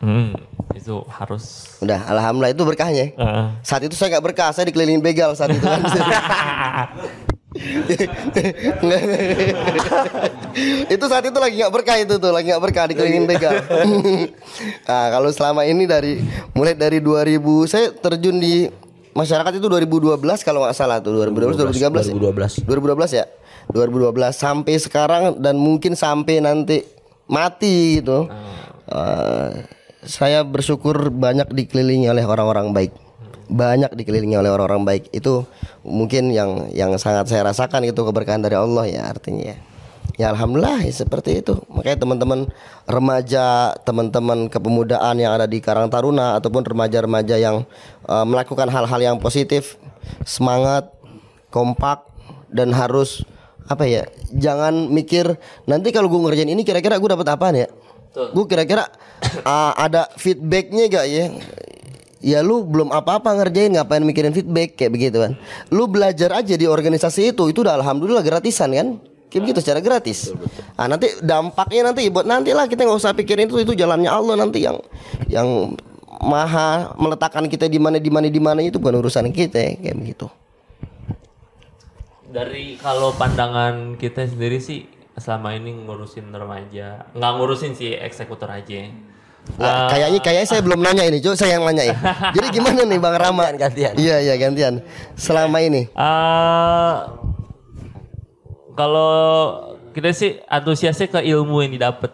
[0.00, 0.32] hmm,
[0.72, 3.12] itu harus Udah, alhamdulillah itu berkahnya.
[3.12, 5.78] eh, Saat itu saya nggak berkah, saya dikelilingin begal saat itu kan.
[10.94, 13.52] itu saat itu lagi nggak berkah itu tuh, lagi nggak berkah dikelilingin begal.
[14.88, 16.24] nah, kalau selama ini dari
[16.56, 18.72] mulai dari 2000 saya terjun di
[19.12, 22.16] masyarakat itu 2012 kalau nggak salah tuh 2012 2013 ya?
[22.16, 22.64] 2012.
[22.64, 23.28] 2012 ya
[23.68, 26.80] 2012 sampai sekarang dan mungkin sampai nanti
[27.28, 28.32] mati gitu
[28.92, 29.50] Eh,
[30.02, 32.92] saya bersyukur banyak dikelilingi oleh orang-orang baik
[33.52, 35.04] banyak dikelilingi oleh orang-orang baik.
[35.12, 35.44] Itu
[35.84, 39.58] mungkin yang yang sangat saya rasakan itu keberkahan dari Allah ya artinya ya.
[40.20, 41.56] Ya alhamdulillah ya seperti itu.
[41.72, 42.40] Makanya teman-teman
[42.88, 47.64] remaja teman-teman kepemudaan yang ada di Karang Taruna ataupun remaja-remaja yang
[48.08, 49.76] eh, melakukan hal-hal yang positif
[50.26, 50.90] semangat
[51.52, 52.08] kompak
[52.52, 53.24] dan harus
[53.70, 54.02] apa ya
[54.34, 55.38] jangan mikir
[55.70, 57.68] nanti kalau gue ngerjain ini kira-kira gue dapat apaan ya?
[58.12, 58.92] Gue kira-kira
[59.48, 61.32] ah, ada feedbacknya gak ya
[62.22, 65.32] ya lu belum apa-apa ngerjain ngapain mikirin feedback kayak begitu kan?
[65.68, 68.88] Lu belajar aja di organisasi itu itu udah alhamdulillah gratisan kan?
[69.28, 70.30] Kayak begitu secara gratis.
[70.78, 74.38] Ah nanti dampaknya nanti buat nanti lah kita nggak usah pikirin itu itu jalannya Allah
[74.38, 74.78] nanti yang
[75.26, 75.74] yang
[76.22, 80.30] maha meletakkan kita di mana di mana di mana itu bukan urusan kita kayak begitu.
[82.32, 88.88] Dari kalau pandangan kita sendiri sih selama ini ngurusin remaja nggak ngurusin sih eksekutor aja
[89.58, 91.34] Lah, kayaknya kayaknya saya belum nanya ini, Cuk.
[91.34, 91.96] Saya yang nanya ya.
[92.32, 93.52] Jadi gimana nih Bang Rama?
[93.52, 93.94] Gantian, gantian.
[93.98, 94.74] Iya, iya, gantian.
[95.18, 95.90] Selama ini.
[95.92, 96.94] Eh,
[98.72, 99.12] kalau
[99.92, 102.10] kita sih antusiasnya ke ilmu yang didapat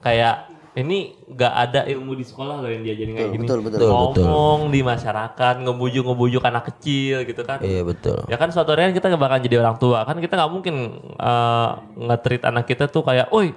[0.00, 0.48] kayak
[0.78, 3.90] ini nggak ada ilmu di sekolah loh yang diajarin kayak gini betul, betul.
[3.90, 8.22] ngomong di masyarakat ngebujuk ngebujuk anak kecil gitu kan Iya betul.
[8.30, 10.74] ya kan suatu hari kan kita bakal jadi orang tua kan kita nggak mungkin
[11.18, 11.68] eh,
[11.98, 13.52] nge-treat anak kita tuh kayak, oi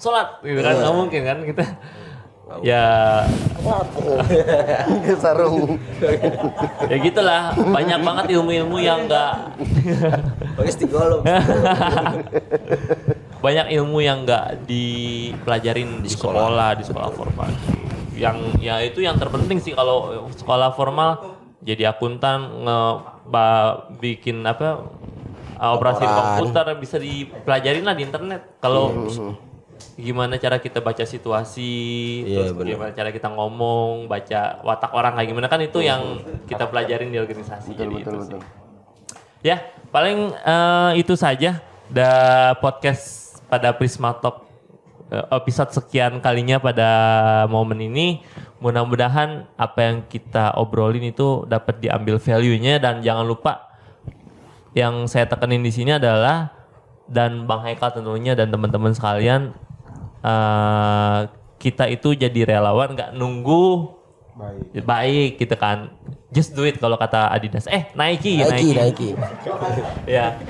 [0.00, 1.64] sholat gitu kan nggak mungkin kan kita
[2.60, 3.24] ya
[5.22, 5.80] Sarung.
[6.90, 9.32] ya gitulah banyak banget ilmu-ilmu yang nggak
[10.58, 11.24] Pakai stigolong.
[13.40, 16.76] banyak ilmu yang nggak dipelajarin di sekolah.
[16.76, 17.48] di sekolah formal
[18.12, 22.80] yang ya itu yang terpenting sih kalau sekolah formal jadi akuntan nge
[24.02, 24.82] bikin apa
[25.62, 28.58] operasi komputer bisa dipelajarin lah di internet.
[28.58, 29.51] Kalau Hmm,
[29.98, 31.74] gimana cara kita baca situasi,
[32.24, 32.70] Iya, terus benar.
[32.74, 37.18] gimana cara kita ngomong, baca watak orang kayak gimana kan itu yang kita pelajarin di
[37.18, 37.74] organisasi.
[37.74, 38.40] Jadi itu sih.
[39.42, 41.58] Ya, paling eh, itu saja
[41.90, 42.10] da
[42.62, 44.46] podcast pada Prisma Talk
[45.10, 46.90] eh, episode sekian kalinya pada
[47.50, 48.22] momen ini.
[48.62, 53.74] Mudah-mudahan apa yang kita obrolin itu dapat diambil value-nya dan jangan lupa
[54.72, 56.54] yang saya tekenin di sini adalah
[57.10, 59.52] dan Bang Haikal tentunya dan teman-teman sekalian
[60.22, 61.18] eh,
[61.62, 63.94] kita itu jadi relawan nggak nunggu
[64.34, 64.82] baik.
[64.82, 65.94] baik gitu kan.
[66.32, 67.68] Just do it kalau kata Adidas.
[67.68, 69.08] Eh Nike Nike, Nike.
[70.18, 70.40] ya.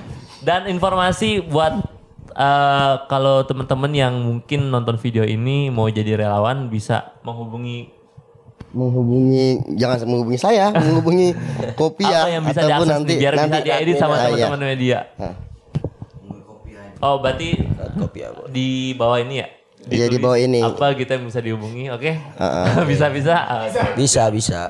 [0.42, 1.84] Dan informasi buat
[2.32, 8.02] eh, kalau teman-teman yang mungkin nonton video ini mau jadi relawan bisa menghubungi
[8.72, 11.36] menghubungi jangan menghubungi saya menghubungi
[11.76, 15.12] kopi ya yang bisa ataupun nanti biar nanti bisa diedit sama teman-teman media.
[15.20, 15.34] Hah.
[17.04, 17.60] oh berarti
[18.00, 18.48] Kopi apa?
[18.48, 19.48] di bawah ini ya
[19.90, 20.62] Iya, di bawah ini.
[20.62, 22.12] apa kita yang bisa dihubungi oke?
[22.38, 23.34] Ah, bisa bisa?
[23.34, 23.80] Ah, oke.
[23.98, 24.62] Bisa, bisa.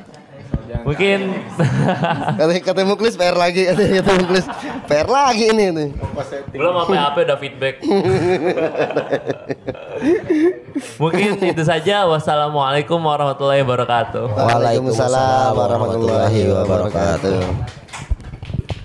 [0.82, 1.36] mungkin
[2.40, 4.46] kata kata Muklis PR lagi kata kata Muklis
[4.88, 5.88] PR lagi ini nih
[6.48, 7.84] belum apa apa udah feedback.
[11.02, 12.08] Mungkin itu saja.
[12.08, 14.32] Wassalamualaikum warahmatullahi wabarakatuh.
[14.32, 17.40] Waalaikumsalam warahmatullahi wabarakatuh